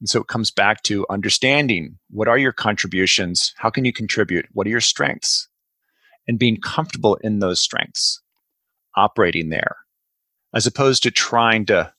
And 0.00 0.08
so 0.08 0.20
it 0.20 0.28
comes 0.28 0.50
back 0.50 0.82
to 0.84 1.06
understanding 1.10 1.98
what 2.10 2.28
are 2.28 2.38
your 2.38 2.52
contributions? 2.52 3.52
How 3.56 3.70
can 3.70 3.84
you 3.84 3.92
contribute? 3.92 4.46
What 4.52 4.66
are 4.66 4.70
your 4.70 4.80
strengths? 4.80 5.48
And 6.26 6.38
being 6.38 6.60
comfortable 6.60 7.16
in 7.16 7.38
those 7.38 7.60
strengths, 7.60 8.20
operating 8.96 9.48
there, 9.48 9.78
as 10.54 10.66
opposed 10.66 11.02
to 11.02 11.10
trying 11.10 11.66
to 11.66 11.92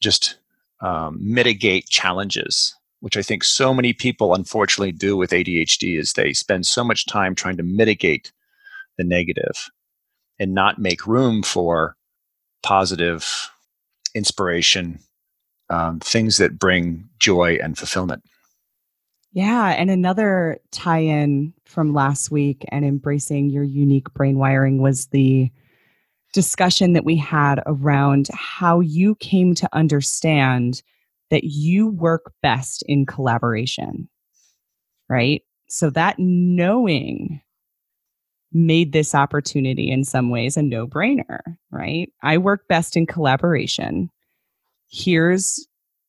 just 0.00 0.38
um, 0.80 1.18
mitigate 1.20 1.88
challenges, 1.88 2.74
which 3.00 3.16
I 3.16 3.22
think 3.22 3.44
so 3.44 3.74
many 3.74 3.92
people 3.92 4.34
unfortunately 4.34 4.92
do 4.92 5.16
with 5.16 5.30
ADHD 5.30 5.98
is 5.98 6.12
they 6.12 6.32
spend 6.32 6.66
so 6.66 6.82
much 6.82 7.06
time 7.06 7.34
trying 7.34 7.56
to 7.56 7.62
mitigate 7.62 8.32
the 8.98 9.04
negative 9.04 9.70
and 10.38 10.54
not 10.54 10.78
make 10.78 11.06
room 11.06 11.42
for 11.42 11.96
positive 12.62 13.50
inspiration, 14.14 14.98
um, 15.70 16.00
things 16.00 16.38
that 16.38 16.58
bring 16.58 17.08
joy 17.18 17.58
and 17.62 17.76
fulfillment. 17.76 18.22
Yeah. 19.32 19.68
And 19.68 19.90
another 19.90 20.58
tie 20.70 21.00
in 21.00 21.52
from 21.66 21.92
last 21.92 22.30
week 22.30 22.64
and 22.68 22.84
embracing 22.86 23.50
your 23.50 23.64
unique 23.64 24.12
brain 24.14 24.38
wiring 24.38 24.80
was 24.80 25.08
the 25.08 25.50
discussion 26.32 26.94
that 26.94 27.04
we 27.04 27.16
had 27.16 27.62
around 27.66 28.28
how 28.32 28.80
you 28.80 29.14
came 29.16 29.54
to 29.54 29.68
understand 29.74 30.82
that 31.30 31.44
you 31.44 31.88
work 31.88 32.32
best 32.42 32.82
in 32.86 33.06
collaboration, 33.06 34.08
right? 35.08 35.42
So 35.68 35.90
that 35.90 36.16
knowing 36.18 37.40
made 38.52 38.92
this 38.92 39.14
opportunity 39.14 39.90
in 39.90 40.04
some 40.04 40.30
ways 40.30 40.56
a 40.56 40.62
no 40.62 40.86
brainer, 40.86 41.40
right? 41.70 42.10
I 42.22 42.38
work 42.38 42.68
best 42.68 42.96
in 42.96 43.06
collaboration. 43.06 44.10
Here's 44.88 45.66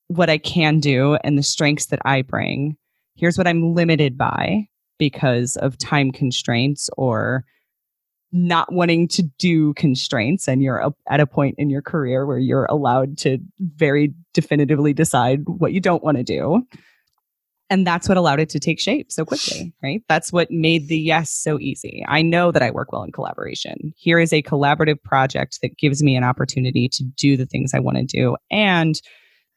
what 0.08 0.30
I 0.30 0.38
can 0.38 0.80
do 0.80 1.16
and 1.24 1.38
the 1.38 1.44
strengths 1.44 1.88
that 1.88 2.00
I 2.06 2.22
bring. 2.22 2.78
Here's 3.16 3.38
what 3.38 3.48
I'm 3.48 3.74
limited 3.74 4.18
by 4.18 4.68
because 4.98 5.58
of 5.58 5.78
time 5.78 6.12
constraints 6.12 6.90
or 6.98 7.44
not 8.32 8.72
wanting 8.74 9.08
to 9.08 9.24
do 9.40 9.74
constraints 9.76 10.48
and 10.48 10.62
you're 10.62 10.94
at 11.10 11.20
a 11.20 11.28
point 11.28 11.56
in 11.58 11.70
your 11.70 11.82
career 11.82 12.26
where 12.26 12.38
you're 12.38 12.66
allowed 12.66 13.18
to 13.20 13.38
very 13.60 14.14
definitively 14.34 14.94
decide 14.94 15.42
what 15.46 15.74
you 15.74 15.80
don't 15.80 16.04
want 16.04 16.18
to 16.18 16.24
do. 16.24 16.62
And 17.70 17.86
that's 17.86 18.08
what 18.08 18.18
allowed 18.18 18.40
it 18.40 18.50
to 18.50 18.60
take 18.60 18.80
shape 18.80 19.12
so 19.12 19.26
quickly 19.26 19.74
right? 19.84 20.02
That's 20.08 20.32
what 20.32 20.52
made 20.52 20.88
the 20.88 20.98
yes 20.98 21.30
so 21.30 21.60
easy. 21.60 22.06
I 22.08 22.22
know 22.22 22.52
that 22.52 22.62
i 22.62 22.72
work 22.72 22.92
well 22.92 23.04
in 23.04 23.12
collaboration. 23.12 23.94
Here 23.98 24.20
is 24.20 24.34
a 24.34 24.42
collaborative 24.42 25.02
project 25.04 25.60
that 25.62 25.78
gives 25.78 26.04
me 26.04 26.16
an 26.16 26.24
opportunity 26.24 26.90
to 26.90 27.04
do 27.04 27.38
the 27.38 27.46
things 27.46 27.74
i 27.74 27.80
want 27.80 27.98
to 27.98 28.04
do 28.04 28.36
and 28.52 29.02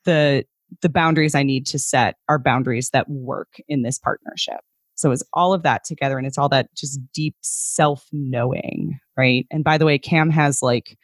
the 0.04 0.44
the 0.82 0.88
boundaries 0.88 1.34
i 1.34 1.42
need 1.42 1.66
to 1.66 1.78
set 1.78 2.16
are 2.28 2.38
boundaries 2.38 2.90
that 2.90 3.08
work 3.08 3.60
in 3.68 3.82
this 3.82 3.98
partnership 3.98 4.60
so 5.00 5.10
it's 5.10 5.24
all 5.32 5.52
of 5.52 5.62
that 5.62 5.84
together 5.84 6.18
and 6.18 6.26
it's 6.26 6.38
all 6.38 6.48
that 6.50 6.74
just 6.74 7.00
deep 7.12 7.34
self 7.40 8.06
knowing, 8.12 8.98
right? 9.16 9.46
And 9.50 9.64
by 9.64 9.78
the 9.78 9.86
way, 9.86 9.98
Cam 9.98 10.30
has 10.30 10.62
like 10.62 10.98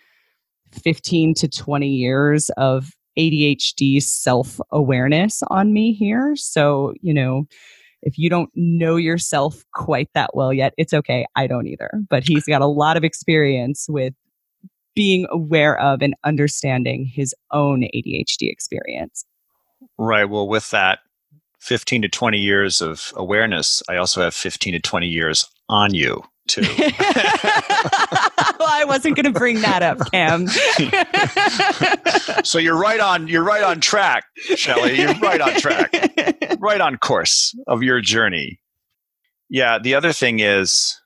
15 0.73 1.35
to 1.35 1.49
20 1.49 1.89
years 1.89 2.51
of 2.57 2.93
ADHD 3.19 4.03
self 4.03 4.61
awareness 4.71 5.43
on 5.49 5.73
me 5.73 5.93
here. 5.93 6.37
So, 6.37 6.93
you 7.01 7.15
know, 7.15 7.47
if 8.03 8.19
you 8.19 8.29
don't 8.29 8.51
know 8.55 8.97
yourself 8.97 9.65
quite 9.73 10.11
that 10.15 10.31
well 10.35 10.53
yet, 10.53 10.75
it's 10.77 10.93
okay. 10.93 11.25
I 11.35 11.47
don't 11.47 11.67
either. 11.67 11.91
But 12.11 12.23
he's 12.29 12.45
got 12.45 12.61
a 12.61 12.67
lot 12.67 12.97
of 12.97 13.05
experience 13.05 13.87
with 13.89 14.13
being 14.95 15.27
aware 15.31 15.79
of 15.79 16.03
and 16.03 16.15
understanding 16.25 17.07
his 17.07 17.35
own 17.51 17.83
ADHD 17.95 18.51
experience. 18.51 19.25
Right. 19.99 20.25
Well, 20.25 20.49
with 20.49 20.71
that, 20.71 21.01
15 21.67 22.03
to 22.03 22.09
20 22.09 22.39
years 22.39 22.81
of 22.81 23.13
awareness, 23.17 23.83
I 23.89 23.97
also 23.97 24.23
have 24.23 24.35
15 24.35 24.75
to 24.75 24.81
20 24.81 25.09
years 25.09 25.51
on 25.69 25.93
you 25.95 26.23
too. 26.47 26.63
well, 26.79 26.93
I 28.69 28.85
wasn't 28.87 29.17
going 29.17 29.25
to 29.25 29.37
bring 29.37 29.61
that 29.63 29.83
up, 29.83 29.99
Cam. 30.13 30.47
so 32.45 32.59
you're 32.59 32.79
right 32.79 33.01
on. 33.01 33.27
You're 33.27 33.43
right 33.43 33.65
on 33.65 33.81
track, 33.81 34.27
Shelly. 34.37 35.01
You're 35.01 35.15
right 35.15 35.41
on 35.41 35.55
track, 35.61 35.93
right 36.61 36.81
on 36.81 36.99
course 36.99 37.53
of 37.67 37.83
your 37.83 38.01
journey. 38.01 38.61
Yeah. 39.51 39.81
The 39.81 39.97
other 39.97 40.13
thing 40.13 40.39
is, 40.39 41.01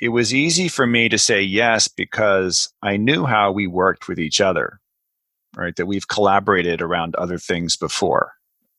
it 0.00 0.08
was 0.08 0.34
easy 0.34 0.66
for 0.66 0.84
me 0.84 1.08
to 1.08 1.16
say 1.16 1.40
yes 1.42 1.86
because 1.86 2.72
I 2.82 2.96
knew 2.96 3.24
how 3.24 3.52
we 3.52 3.68
worked 3.68 4.08
with 4.08 4.18
each 4.18 4.40
other. 4.40 4.80
Right, 5.56 5.76
that 5.76 5.86
we've 5.86 6.06
collaborated 6.06 6.82
around 6.82 7.14
other 7.14 7.38
things 7.38 7.78
before 7.78 8.34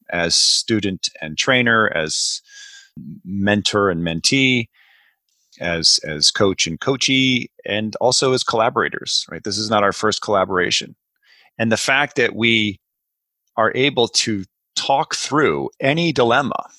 as 0.09 0.35
student 0.35 1.09
and 1.21 1.37
trainer, 1.37 1.91
as 1.95 2.41
mentor 3.25 3.89
and 3.89 4.01
mentee, 4.01 4.67
as 5.59 5.99
as 6.03 6.31
coach 6.31 6.67
and 6.67 6.79
coachee, 6.79 7.49
and 7.65 7.95
also 7.97 8.33
as 8.33 8.43
collaborators. 8.43 9.25
Right, 9.29 9.43
this 9.43 9.57
is 9.57 9.69
not 9.69 9.83
our 9.83 9.93
first 9.93 10.21
collaboration, 10.21 10.95
and 11.57 11.71
the 11.71 11.77
fact 11.77 12.15
that 12.15 12.35
we 12.35 12.79
are 13.55 13.71
able 13.75 14.07
to 14.07 14.43
talk 14.75 15.15
through 15.15 15.69
any 15.79 16.11
dilemma 16.11 16.69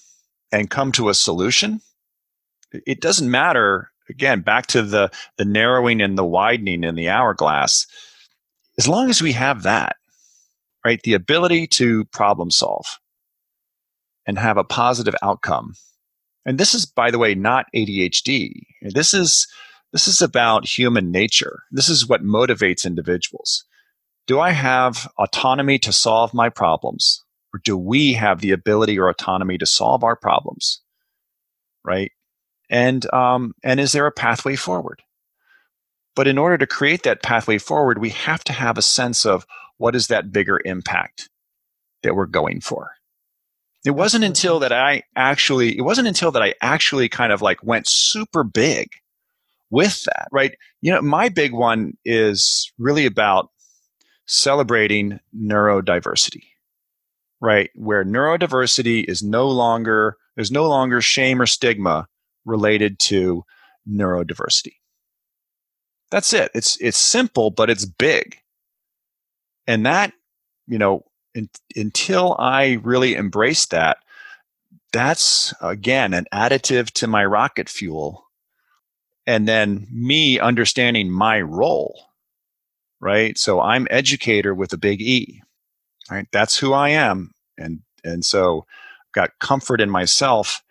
and 0.53 0.71
come 0.71 0.93
to 0.93 1.09
a 1.09 1.15
solution, 1.15 1.81
it 2.73 3.01
doesn't 3.01 3.31
matter. 3.31 3.91
Again, 4.09 4.41
back 4.41 4.67
to 4.69 4.83
the 4.83 5.11
the 5.37 5.45
narrowing 5.45 6.01
and 6.01 6.17
the 6.17 6.25
widening 6.25 6.85
in 6.85 6.95
the 6.95 7.09
hourglass. 7.09 7.87
As 8.79 8.89
long 8.89 9.11
as 9.11 9.21
we 9.21 9.33
have 9.33 9.65
that, 9.65 9.97
right, 10.85 11.03
the 11.03 11.15
ability 11.15 11.67
to 11.67 12.05
problem 12.07 12.51
solve, 12.51 12.87
and 14.29 14.39
have 14.39 14.59
a 14.59 14.63
positive 14.63 15.15
outcome. 15.23 15.75
And 16.45 16.59
this 16.59 16.75
is, 16.75 16.87
by 16.87 17.11
the 17.11 17.19
way, 17.19 17.35
not 17.35 17.67
ADHD. 17.75 18.53
This 18.83 19.13
is 19.13 19.49
this 19.93 20.07
is 20.07 20.21
about 20.21 20.67
human 20.67 21.11
nature. 21.11 21.63
This 21.73 21.89
is 21.89 22.07
what 22.07 22.23
motivates 22.23 22.85
individuals. 22.85 23.65
Do 24.27 24.39
I 24.39 24.51
have 24.51 25.11
autonomy 25.19 25.79
to 25.79 25.93
solve 25.93 26.35
my 26.35 26.51
problems? 26.51 27.25
Or 27.55 27.61
do 27.65 27.79
we 27.79 28.13
have 28.13 28.41
the 28.41 28.51
ability 28.51 28.99
or 28.99 29.09
autonomy 29.09 29.57
to 29.57 29.65
solve 29.65 30.05
our 30.05 30.15
problems? 30.15 30.83
Right? 31.83 32.13
And 32.69 33.11
um, 33.15 33.55
and 33.65 33.81
is 33.81 33.93
there 33.93 34.07
a 34.07 34.13
pathway 34.13 34.57
forward? 34.57 35.03
But 36.15 36.27
in 36.27 36.37
order 36.37 36.59
to 36.59 36.67
create 36.67 37.05
that 37.05 37.23
pathway 37.23 37.57
forward, 37.57 37.99
we 37.99 38.11
have 38.11 38.45
to 38.45 38.53
have 38.53 38.77
a 38.77 38.83
sense 38.83 39.25
of 39.25 39.47
what 39.79 39.97
is 39.97 40.09
that 40.09 40.33
bigger 40.33 40.61
impact 40.67 41.31
that 42.03 42.15
we're 42.15 42.27
going 42.27 42.61
for. 42.61 42.91
It 43.85 43.93
wasn't 43.93 44.25
until 44.25 44.59
that 44.61 44.73
I 44.73 45.05
actually, 45.17 45.79
it 45.79 45.83
wasn't 45.83 46.09
until 46.09 46.33
that 46.33 46.43
I 46.43 46.55
actually 46.61 47.09
kind 47.09 47.33
of 47.33 47.43
like 47.43 47.63
went 47.63 47.89
super 47.89 48.43
big 48.45 48.89
with 49.71 50.03
that, 50.05 50.29
right? 50.33 50.53
You 50.81 50.93
know, 50.93 51.03
my 51.03 51.29
big 51.29 51.53
one 51.53 51.97
is 52.05 52.73
really 52.79 53.07
about 53.07 53.51
celebrating 54.27 55.21
neurodiversity, 55.37 56.45
right? 57.41 57.71
Where 57.75 58.05
neurodiversity 58.05 59.05
is 59.05 59.23
no 59.23 59.49
longer, 59.49 60.17
there's 60.37 60.51
no 60.51 60.69
longer 60.69 61.01
shame 61.01 61.41
or 61.41 61.47
stigma 61.47 62.09
related 62.45 62.99
to 63.01 63.45
neurodiversity. 63.89 64.75
That's 66.11 66.33
it. 66.33 66.51
It's, 66.55 66.77
it's 66.81 66.99
simple, 66.99 67.51
but 67.51 67.71
it's 67.71 67.85
big. 67.85 68.39
And 69.67 69.87
that, 69.87 70.13
you 70.67 70.79
know, 70.79 71.05
in, 71.35 71.49
until 71.77 72.37
I 72.39 72.79
really 72.83 73.15
embrace 73.15 73.67
that, 73.67 73.99
that's 74.93 75.53
again 75.61 76.15
an 76.15 76.27
additive 76.33 76.91
to 76.93 77.07
my 77.07 77.25
rocket 77.25 77.69
fuel. 77.69 78.25
And 79.27 79.47
then 79.47 79.87
me 79.93 80.41
understanding 80.41 81.11
my 81.11 81.41
role, 81.41 82.07
right? 82.99 83.37
So 83.37 83.61
I'm 83.61 83.87
educator 83.91 84.55
with 84.55 84.73
a 84.73 84.79
big 84.79 85.03
E, 85.03 85.43
right? 86.11 86.27
That's 86.33 86.57
who 86.57 86.73
I 86.73 86.91
am. 86.91 87.33
And, 87.59 87.81
and 88.03 88.25
so 88.25 88.65
I've 88.71 89.13
got 89.13 89.39
comfort 89.39 89.83
in 89.83 89.91
myself 89.91 90.63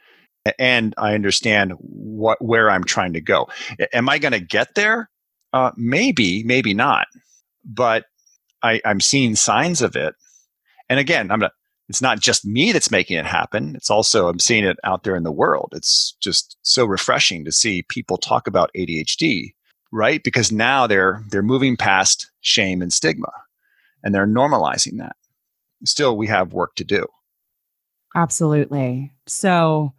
and 0.57 0.93
I 0.97 1.13
understand 1.13 1.73
what 1.79 2.41
where 2.41 2.69
I'm 2.69 2.83
trying 2.83 3.13
to 3.13 3.21
go. 3.21 3.47
Am 3.93 4.09
I 4.09 4.17
going 4.17 4.31
to 4.31 4.39
get 4.39 4.75
there? 4.75 5.09
Uh, 5.53 5.71
maybe, 5.75 6.43
maybe 6.43 6.73
not. 6.73 7.07
But 7.65 8.05
I, 8.63 8.81
I'm 8.85 9.01
seeing 9.01 9.35
signs 9.35 9.81
of 9.81 9.95
it. 9.95 10.15
And 10.89 10.99
again, 10.99 11.31
I'm 11.31 11.39
not. 11.39 11.51
It's 11.89 12.01
not 12.01 12.19
just 12.19 12.45
me 12.45 12.73
that's 12.73 12.91
making 12.91 13.17
it 13.17 13.25
happen. 13.25 13.73
It's 13.75 13.89
also 13.89 14.27
I'm 14.27 14.39
seeing 14.39 14.65
it 14.65 14.77
out 14.83 15.03
there 15.03 15.15
in 15.15 15.23
the 15.23 15.31
world. 15.31 15.69
It's 15.73 16.17
just 16.19 16.57
so 16.61 16.85
refreshing 16.85 17.45
to 17.45 17.51
see 17.51 17.83
people 17.83 18.17
talk 18.17 18.45
about 18.45 18.71
ADHD, 18.75 19.53
right? 19.93 20.21
Because 20.21 20.51
now 20.51 20.85
they're 20.85 21.23
they're 21.29 21.41
moving 21.41 21.77
past 21.77 22.29
shame 22.41 22.81
and 22.81 22.91
stigma, 22.91 23.31
and 24.03 24.13
they're 24.13 24.27
normalizing 24.27 24.97
that. 24.97 25.15
Still, 25.85 26.17
we 26.17 26.27
have 26.27 26.53
work 26.53 26.75
to 26.75 26.83
do. 26.83 27.05
Absolutely. 28.15 29.13
So 29.27 29.93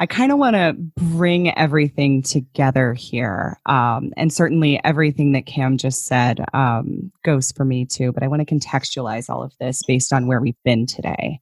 I 0.00 0.06
kind 0.06 0.30
of 0.30 0.38
want 0.38 0.54
to 0.54 0.74
bring 0.96 1.56
everything 1.58 2.22
together 2.22 2.94
here. 2.94 3.58
Um, 3.66 4.12
and 4.16 4.32
certainly 4.32 4.80
everything 4.84 5.32
that 5.32 5.46
Cam 5.46 5.76
just 5.76 6.04
said 6.04 6.44
um, 6.54 7.10
goes 7.24 7.50
for 7.50 7.64
me 7.64 7.84
too, 7.84 8.12
but 8.12 8.22
I 8.22 8.28
want 8.28 8.46
to 8.46 8.54
contextualize 8.54 9.28
all 9.28 9.42
of 9.42 9.52
this 9.58 9.82
based 9.82 10.12
on 10.12 10.28
where 10.28 10.40
we've 10.40 10.62
been 10.64 10.86
today. 10.86 11.40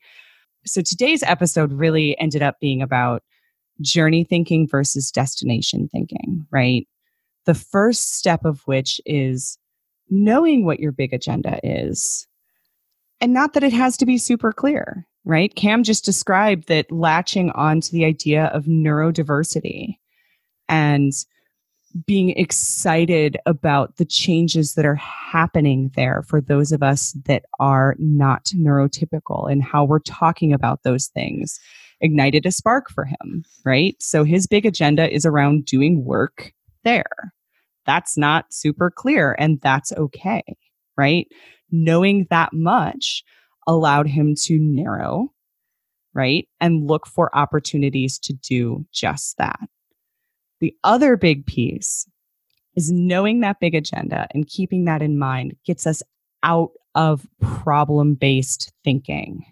So 0.65 0.81
today's 0.81 1.23
episode 1.23 1.71
really 1.71 2.19
ended 2.19 2.43
up 2.43 2.57
being 2.59 2.81
about 2.81 3.23
journey 3.83 4.25
thinking 4.25 4.67
versus 4.67 5.11
destination 5.11 5.89
thinking, 5.93 6.47
right? 6.51 6.89
The 7.45 7.55
first 7.55 8.17
step 8.17 8.47
of 8.47 8.63
which 8.63 9.03
is 9.05 9.59
knowing 10.09 10.65
what 10.65 10.81
your 10.81 10.93
big 10.93 11.13
agenda 11.13 11.61
is. 11.63 12.27
And 13.21 13.35
not 13.35 13.53
that 13.53 13.65
it 13.65 13.73
has 13.73 13.99
to 13.99 14.07
be 14.07 14.19
super 14.19 14.53
clear 14.53 15.07
right? 15.27 15.55
Cam 15.57 15.83
just 15.83 16.05
described 16.05 16.69
that 16.69 16.91
latching 16.91 17.51
onto 17.51 17.91
the 17.91 18.05
idea 18.05 18.47
of 18.47 18.65
neurodiversity 18.65 19.97
and 20.69 21.13
being 22.07 22.31
excited 22.31 23.37
about 23.47 23.97
the 23.97 24.05
changes 24.05 24.75
that 24.75 24.87
are 24.87 24.97
happening 24.97 25.91
there 25.97 26.23
for 26.23 26.41
those 26.41 26.71
of 26.71 26.83
us 26.83 27.13
that 27.25 27.45
are 27.59 27.97
not 27.99 28.45
neurotypical 28.57 29.51
and 29.51 29.63
how 29.63 29.85
we're 29.85 29.99
talking 30.01 30.53
about 30.53 30.83
those 30.83 31.09
things 31.09 31.59
ignited 32.01 32.47
a 32.47 32.53
spark 32.53 32.91
for 32.91 33.05
him, 33.05 33.45
right? 33.65 33.97
So 34.01 34.25
his 34.25 34.47
big 34.47 34.67
agenda 34.67 35.13
is 35.13 35.25
around 35.25 35.65
doing 35.65 36.05
work 36.05 36.53
there. 36.85 37.33
That's 37.87 38.17
not 38.19 38.53
super 38.53 38.91
clear, 38.91 39.35
and 39.39 39.61
that's 39.63 39.93
okay, 39.93 40.43
right? 40.97 41.27
Knowing 41.71 42.27
that 42.31 42.53
much 42.53 43.25
allowed 43.67 44.07
him 44.07 44.35
to 44.45 44.59
narrow, 44.59 45.33
right? 46.15 46.49
And 46.61 46.87
look 46.87 47.07
for 47.07 47.35
opportunities 47.37 48.19
to 48.21 48.33
do 48.33 48.87
just 48.93 49.37
that. 49.39 49.61
The 50.61 50.75
other 50.85 51.17
big 51.17 51.47
piece 51.47 52.07
is 52.77 52.91
knowing 52.91 53.41
that 53.41 53.61
big 53.61 53.75
agenda 53.75 54.27
and 54.33 54.47
keeping 54.47 54.85
that 54.85 55.03
in 55.03 55.19
mind 55.19 55.57
gets 55.65 55.87
us 55.87 56.03
out 56.43 56.71
of 56.95 57.27
problem 57.41 58.15
based 58.15 58.73
thinking, 58.85 59.45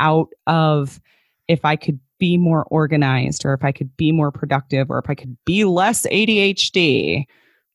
out 0.00 0.28
of 0.46 1.00
if 1.46 1.64
I 1.64 1.76
could 1.76 2.00
be 2.18 2.36
more 2.36 2.64
organized 2.64 3.44
or 3.44 3.54
if 3.54 3.64
I 3.64 3.72
could 3.72 3.96
be 3.96 4.12
more 4.12 4.32
productive 4.32 4.90
or 4.90 4.98
if 4.98 5.08
I 5.08 5.14
could 5.14 5.36
be 5.44 5.64
less 5.64 6.06
ADHD, 6.06 7.24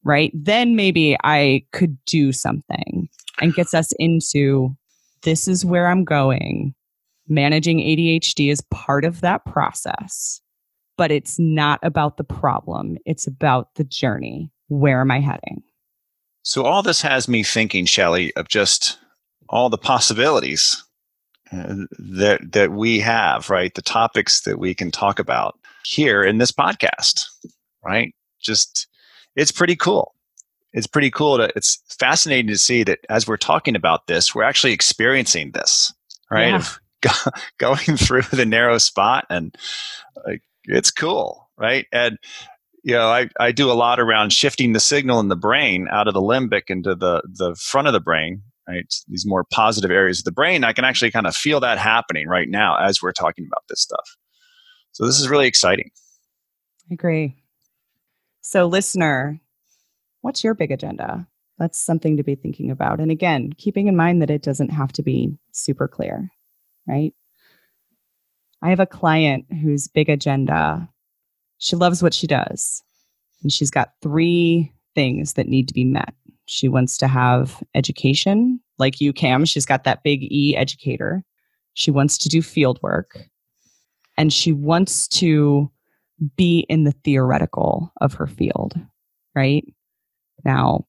right? 0.03 0.31
Then 0.33 0.75
maybe 0.75 1.17
I 1.23 1.63
could 1.71 1.97
do 2.05 2.31
something 2.31 3.07
and 3.41 3.53
gets 3.53 3.73
us 3.73 3.93
into 3.99 4.75
this 5.23 5.47
is 5.47 5.65
where 5.65 5.87
I'm 5.87 6.03
going. 6.03 6.73
Managing 7.27 7.79
ADHD 7.79 8.51
is 8.51 8.61
part 8.69 9.05
of 9.05 9.21
that 9.21 9.45
process, 9.45 10.41
but 10.97 11.11
it's 11.11 11.39
not 11.39 11.79
about 11.81 12.17
the 12.17 12.23
problem. 12.23 12.97
It's 13.05 13.27
about 13.27 13.73
the 13.75 13.83
journey. 13.83 14.51
Where 14.67 15.01
am 15.01 15.11
I 15.11 15.19
heading? 15.19 15.63
So, 16.43 16.63
all 16.63 16.83
this 16.83 17.01
has 17.01 17.29
me 17.29 17.43
thinking, 17.43 17.85
Shelly, 17.85 18.35
of 18.35 18.49
just 18.49 18.99
all 19.47 19.69
the 19.69 19.77
possibilities 19.77 20.83
uh, 21.53 21.75
that, 21.97 22.51
that 22.51 22.71
we 22.71 22.99
have, 22.99 23.49
right? 23.49 23.73
The 23.73 23.81
topics 23.81 24.41
that 24.41 24.59
we 24.59 24.73
can 24.73 24.91
talk 24.91 25.19
about 25.19 25.57
here 25.85 26.23
in 26.23 26.39
this 26.39 26.51
podcast, 26.51 27.25
right? 27.83 28.13
Just, 28.41 28.87
it's 29.35 29.51
pretty 29.51 29.77
cool 29.77 30.12
it's 30.73 30.87
pretty 30.87 31.11
cool 31.11 31.37
to 31.37 31.51
it's 31.55 31.81
fascinating 31.99 32.47
to 32.47 32.57
see 32.57 32.83
that 32.83 32.99
as 33.09 33.27
we're 33.27 33.37
talking 33.37 33.75
about 33.75 34.07
this 34.07 34.33
we're 34.33 34.43
actually 34.43 34.73
experiencing 34.73 35.51
this 35.51 35.93
right? 36.33 36.49
Yeah. 36.49 36.63
Go, 37.03 37.31
going 37.57 37.97
through 37.97 38.21
the 38.31 38.45
narrow 38.45 38.77
spot 38.77 39.25
and 39.29 39.53
like 40.25 40.41
it's 40.63 40.89
cool 40.89 41.49
right? 41.57 41.85
And 41.91 42.17
you 42.83 42.93
know 42.93 43.07
I, 43.07 43.27
I 43.37 43.51
do 43.51 43.69
a 43.69 43.73
lot 43.73 43.99
around 43.99 44.31
shifting 44.31 44.71
the 44.71 44.79
signal 44.79 45.19
in 45.19 45.27
the 45.27 45.35
brain 45.35 45.87
out 45.91 46.07
of 46.07 46.13
the 46.13 46.21
limbic 46.21 46.63
into 46.69 46.95
the 46.95 47.21
the 47.25 47.55
front 47.55 47.87
of 47.87 47.93
the 47.93 47.99
brain 47.99 48.41
right? 48.69 48.85
These 49.09 49.25
more 49.25 49.43
positive 49.51 49.91
areas 49.91 50.19
of 50.19 50.23
the 50.25 50.31
brain 50.31 50.63
i 50.63 50.71
can 50.71 50.85
actually 50.85 51.11
kind 51.11 51.27
of 51.27 51.35
feel 51.35 51.59
that 51.59 51.77
happening 51.77 52.29
right 52.29 52.47
now 52.47 52.77
as 52.77 53.01
we're 53.01 53.11
talking 53.11 53.45
about 53.45 53.63
this 53.67 53.81
stuff. 53.81 54.15
So 54.93 55.05
this 55.05 55.19
is 55.19 55.27
really 55.27 55.47
exciting. 55.47 55.89
I 56.89 56.93
agree. 56.93 57.35
So 58.39 58.65
listener 58.67 59.41
what's 60.23 60.43
your 60.43 60.55
big 60.55 60.71
agenda? 60.71 61.27
That's 61.59 61.77
something 61.77 62.17
to 62.17 62.23
be 62.23 62.33
thinking 62.33 62.71
about. 62.71 62.99
And 62.99 63.11
again, 63.11 63.53
keeping 63.57 63.87
in 63.87 63.95
mind 63.95 64.21
that 64.21 64.31
it 64.31 64.41
doesn't 64.41 64.69
have 64.69 64.91
to 64.93 65.03
be 65.03 65.37
super 65.51 65.87
clear, 65.87 66.29
right? 66.87 67.13
I 68.63 68.69
have 68.69 68.79
a 68.79 68.87
client 68.87 69.45
whose 69.61 69.87
big 69.87 70.09
agenda, 70.09 70.89
she 71.59 71.75
loves 71.75 72.01
what 72.01 72.13
she 72.13 72.25
does. 72.25 72.81
And 73.43 73.51
she's 73.51 73.69
got 73.69 73.91
three 74.01 74.73
things 74.95 75.33
that 75.33 75.49
need 75.49 75.67
to 75.67 75.73
be 75.73 75.83
met. 75.83 76.13
She 76.45 76.69
wants 76.69 76.97
to 76.99 77.07
have 77.07 77.61
education, 77.75 78.59
like 78.79 79.01
you, 79.01 79.11
Cam. 79.11 79.43
She's 79.45 79.65
got 79.65 79.83
that 79.83 80.03
big 80.03 80.23
E 80.23 80.55
educator. 80.55 81.23
She 81.73 81.91
wants 81.91 82.17
to 82.19 82.29
do 82.29 82.41
field 82.41 82.79
work. 82.81 83.25
And 84.17 84.31
she 84.31 84.53
wants 84.53 85.07
to 85.09 85.69
be 86.37 86.59
in 86.69 86.85
the 86.85 86.93
theoretical 87.03 87.91
of 87.99 88.13
her 88.13 88.27
field, 88.27 88.79
right? 89.35 89.65
Now, 90.43 90.85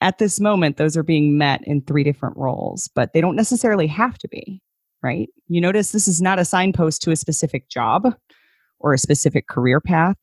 at 0.00 0.18
this 0.18 0.38
moment, 0.38 0.76
those 0.76 0.96
are 0.96 1.02
being 1.02 1.38
met 1.38 1.60
in 1.66 1.82
three 1.82 2.04
different 2.04 2.36
roles, 2.36 2.88
but 2.94 3.12
they 3.12 3.20
don't 3.20 3.36
necessarily 3.36 3.86
have 3.88 4.16
to 4.18 4.28
be, 4.28 4.62
right? 5.02 5.28
You 5.48 5.60
notice 5.60 5.90
this 5.90 6.08
is 6.08 6.22
not 6.22 6.38
a 6.38 6.44
signpost 6.44 7.02
to 7.02 7.10
a 7.10 7.16
specific 7.16 7.68
job 7.68 8.14
or 8.78 8.94
a 8.94 8.98
specific 8.98 9.48
career 9.48 9.80
path. 9.80 10.16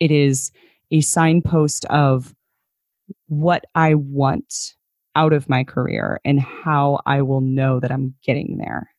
It 0.00 0.10
is 0.10 0.50
a 0.90 1.02
signpost 1.02 1.84
of 1.86 2.34
what 3.26 3.64
I 3.74 3.94
want 3.94 4.74
out 5.14 5.32
of 5.32 5.48
my 5.48 5.64
career 5.64 6.20
and 6.24 6.40
how 6.40 7.00
I 7.04 7.22
will 7.22 7.40
know 7.40 7.80
that 7.80 7.90
I'm 7.90 8.14
getting 8.22 8.56
there. 8.58 8.90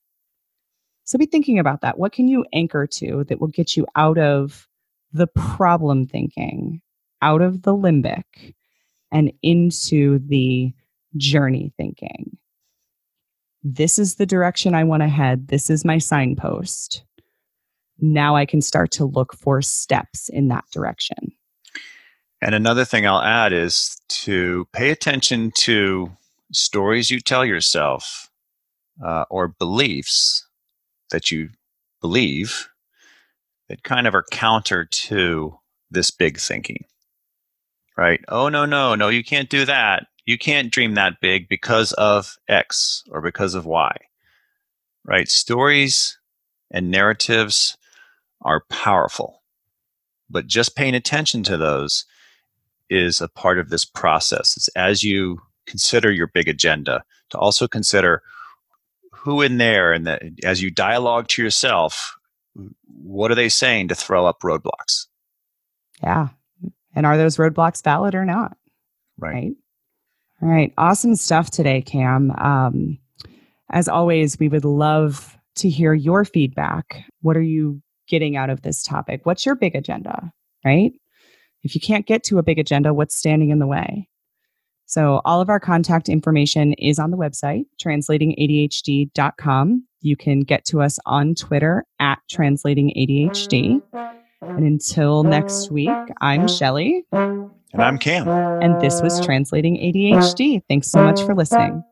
So 1.06 1.18
be 1.18 1.26
thinking 1.26 1.58
about 1.58 1.82
that. 1.82 1.98
What 1.98 2.12
can 2.12 2.28
you 2.28 2.46
anchor 2.54 2.86
to 2.86 3.24
that 3.30 3.42
will 3.42 3.48
get 3.48 3.76
you 3.76 3.88
out 3.96 4.20
of 4.20 4.68
the 5.12 5.28
problem 5.28 6.06
thinking, 6.06 6.82
out 7.22 7.42
of 7.42 7.64
the 7.64 7.74
limbic, 7.74 8.54
and 9.12 9.32
into 9.42 10.20
the 10.20 10.74
journey 11.18 11.74
thinking. 11.78 12.38
This 13.64 14.00
is 14.00 14.16
the 14.16 14.26
direction 14.26 14.74
I 14.74 14.84
want 14.84 15.04
to 15.04 15.10
head. 15.10 15.48
This 15.48 15.70
is 15.70 15.84
my 15.84 15.98
signpost. 15.98 17.04
Now 18.00 18.36
I 18.36 18.46
can 18.46 18.62
start 18.62 18.92
to 18.92 19.06
look 19.06 19.34
for 19.34 19.62
steps 19.62 20.30
in 20.30 20.48
that 20.48 20.66
direction. 20.72 21.34
And 22.42 22.56
another 22.56 22.86
thing 22.86 23.06
I'll 23.06 23.22
add 23.22 23.52
is 23.52 23.98
to 24.10 24.66
pay 24.72 24.92
attention 24.92 25.52
to 25.58 26.12
stories 26.54 27.12
you 27.12 27.20
tell 27.20 27.46
yourself 27.46 28.30
uh, 29.06 29.26
or 29.30 29.50
beliefs 29.50 30.48
that 31.12 31.32
you 31.32 31.50
believe 32.02 32.70
that 33.68 33.84
kind 33.84 34.08
of 34.08 34.16
are 34.16 34.26
counter 34.32 34.86
to 34.86 35.58
this 35.92 36.12
big 36.12 36.40
thinking 36.40 36.86
right? 38.00 38.24
Oh, 38.30 38.48
no, 38.48 38.64
no, 38.64 38.96
no, 38.96 39.10
you 39.10 39.26
can't 39.26 39.50
do 39.50 39.66
that. 39.66 40.08
You 40.26 40.38
can't 40.38 40.72
dream 40.72 40.94
that 40.94 41.20
big 41.20 41.50
because 41.50 41.92
of 41.94 42.38
X 42.48 43.04
or 43.12 43.22
because 43.22 43.56
of 43.56 43.66
Y, 43.66 43.94
right? 45.04 45.28
Stories 45.28 46.18
and 46.72 46.90
narratives 46.90 47.78
are 48.42 48.64
powerful, 48.70 49.44
but 50.30 50.48
just 50.48 50.78
paying 50.78 50.96
attention 50.96 51.44
to 51.44 51.58
those 51.58 52.06
is 52.90 53.20
a 53.20 53.28
part 53.28 53.60
of 53.60 53.70
this 53.70 53.84
process. 53.84 54.56
It's 54.56 54.70
as 54.70 55.04
you 55.04 55.42
consider 55.66 56.10
your 56.10 56.28
big 56.28 56.48
agenda 56.48 57.04
to 57.32 57.38
also 57.38 57.68
consider 57.68 58.24
who 59.12 59.42
in 59.42 59.58
there 59.58 59.92
and 59.92 60.08
that 60.08 60.24
as 60.46 60.62
you 60.62 60.72
dialogue 60.72 61.28
to 61.28 61.44
yourself, 61.44 62.16
what 62.88 63.30
are 63.30 63.36
they 63.36 63.50
saying 63.50 63.90
to 63.90 63.96
throw 63.96 64.26
up 64.26 64.40
roadblocks? 64.40 65.08
Yeah, 66.02 66.30
and 67.00 67.06
are 67.06 67.18
those 67.18 67.38
roadblocks 67.38 67.82
valid 67.82 68.14
or 68.14 68.26
not? 68.26 68.58
Right. 69.18 69.34
right? 69.34 69.52
All 70.42 70.50
right. 70.50 70.74
Awesome 70.78 71.16
stuff 71.16 71.50
today, 71.50 71.82
Cam. 71.82 72.32
Um, 72.32 72.98
as 73.70 73.88
always, 73.88 74.38
we 74.38 74.50
would 74.50 74.66
love 74.66 75.38
to 75.56 75.70
hear 75.70 75.94
your 75.94 76.26
feedback. 76.26 77.06
What 77.22 77.38
are 77.38 77.42
you 77.42 77.82
getting 78.10 78.36
out 78.36 78.50
of 78.50 78.64
this 78.64 78.84
topic? 78.84 79.22
What's 79.24 79.46
your 79.46 79.56
big 79.56 79.76
agenda, 79.76 80.30
right? 80.66 80.92
If 81.64 81.74
you 81.74 81.80
can't 81.80 82.06
get 82.06 82.22
to 82.26 82.38
a 82.38 82.44
big 82.44 82.60
agenda, 82.60 82.94
what's 82.94 83.16
standing 83.16 83.52
in 83.52 83.60
the 83.60 83.68
way? 83.68 84.10
So, 84.86 85.22
all 85.24 85.40
of 85.40 85.48
our 85.48 85.62
contact 85.62 86.10
information 86.10 86.74
is 86.74 87.00
on 87.00 87.12
the 87.12 87.18
website, 87.18 87.64
translatingadhd.com. 87.82 89.88
You 90.02 90.18
can 90.18 90.42
get 90.42 90.66
to 90.66 90.82
us 90.82 91.00
on 91.06 91.34
Twitter 91.34 91.86
at 92.02 92.20
translatingadhd. 92.30 93.84
And 94.42 94.66
until 94.66 95.24
next 95.24 95.70
week, 95.72 95.90
I'm 96.22 96.48
Shelly. 96.48 97.06
And 97.12 97.52
I'm 97.74 97.98
Cam. 97.98 98.28
And 98.28 98.82
this 98.82 99.02
was 99.02 99.24
Translating 99.24 99.78
ADHD. 99.78 100.64
Thanks 100.68 100.90
so 100.90 101.04
much 101.04 101.22
for 101.22 101.36
listening. 101.36 101.84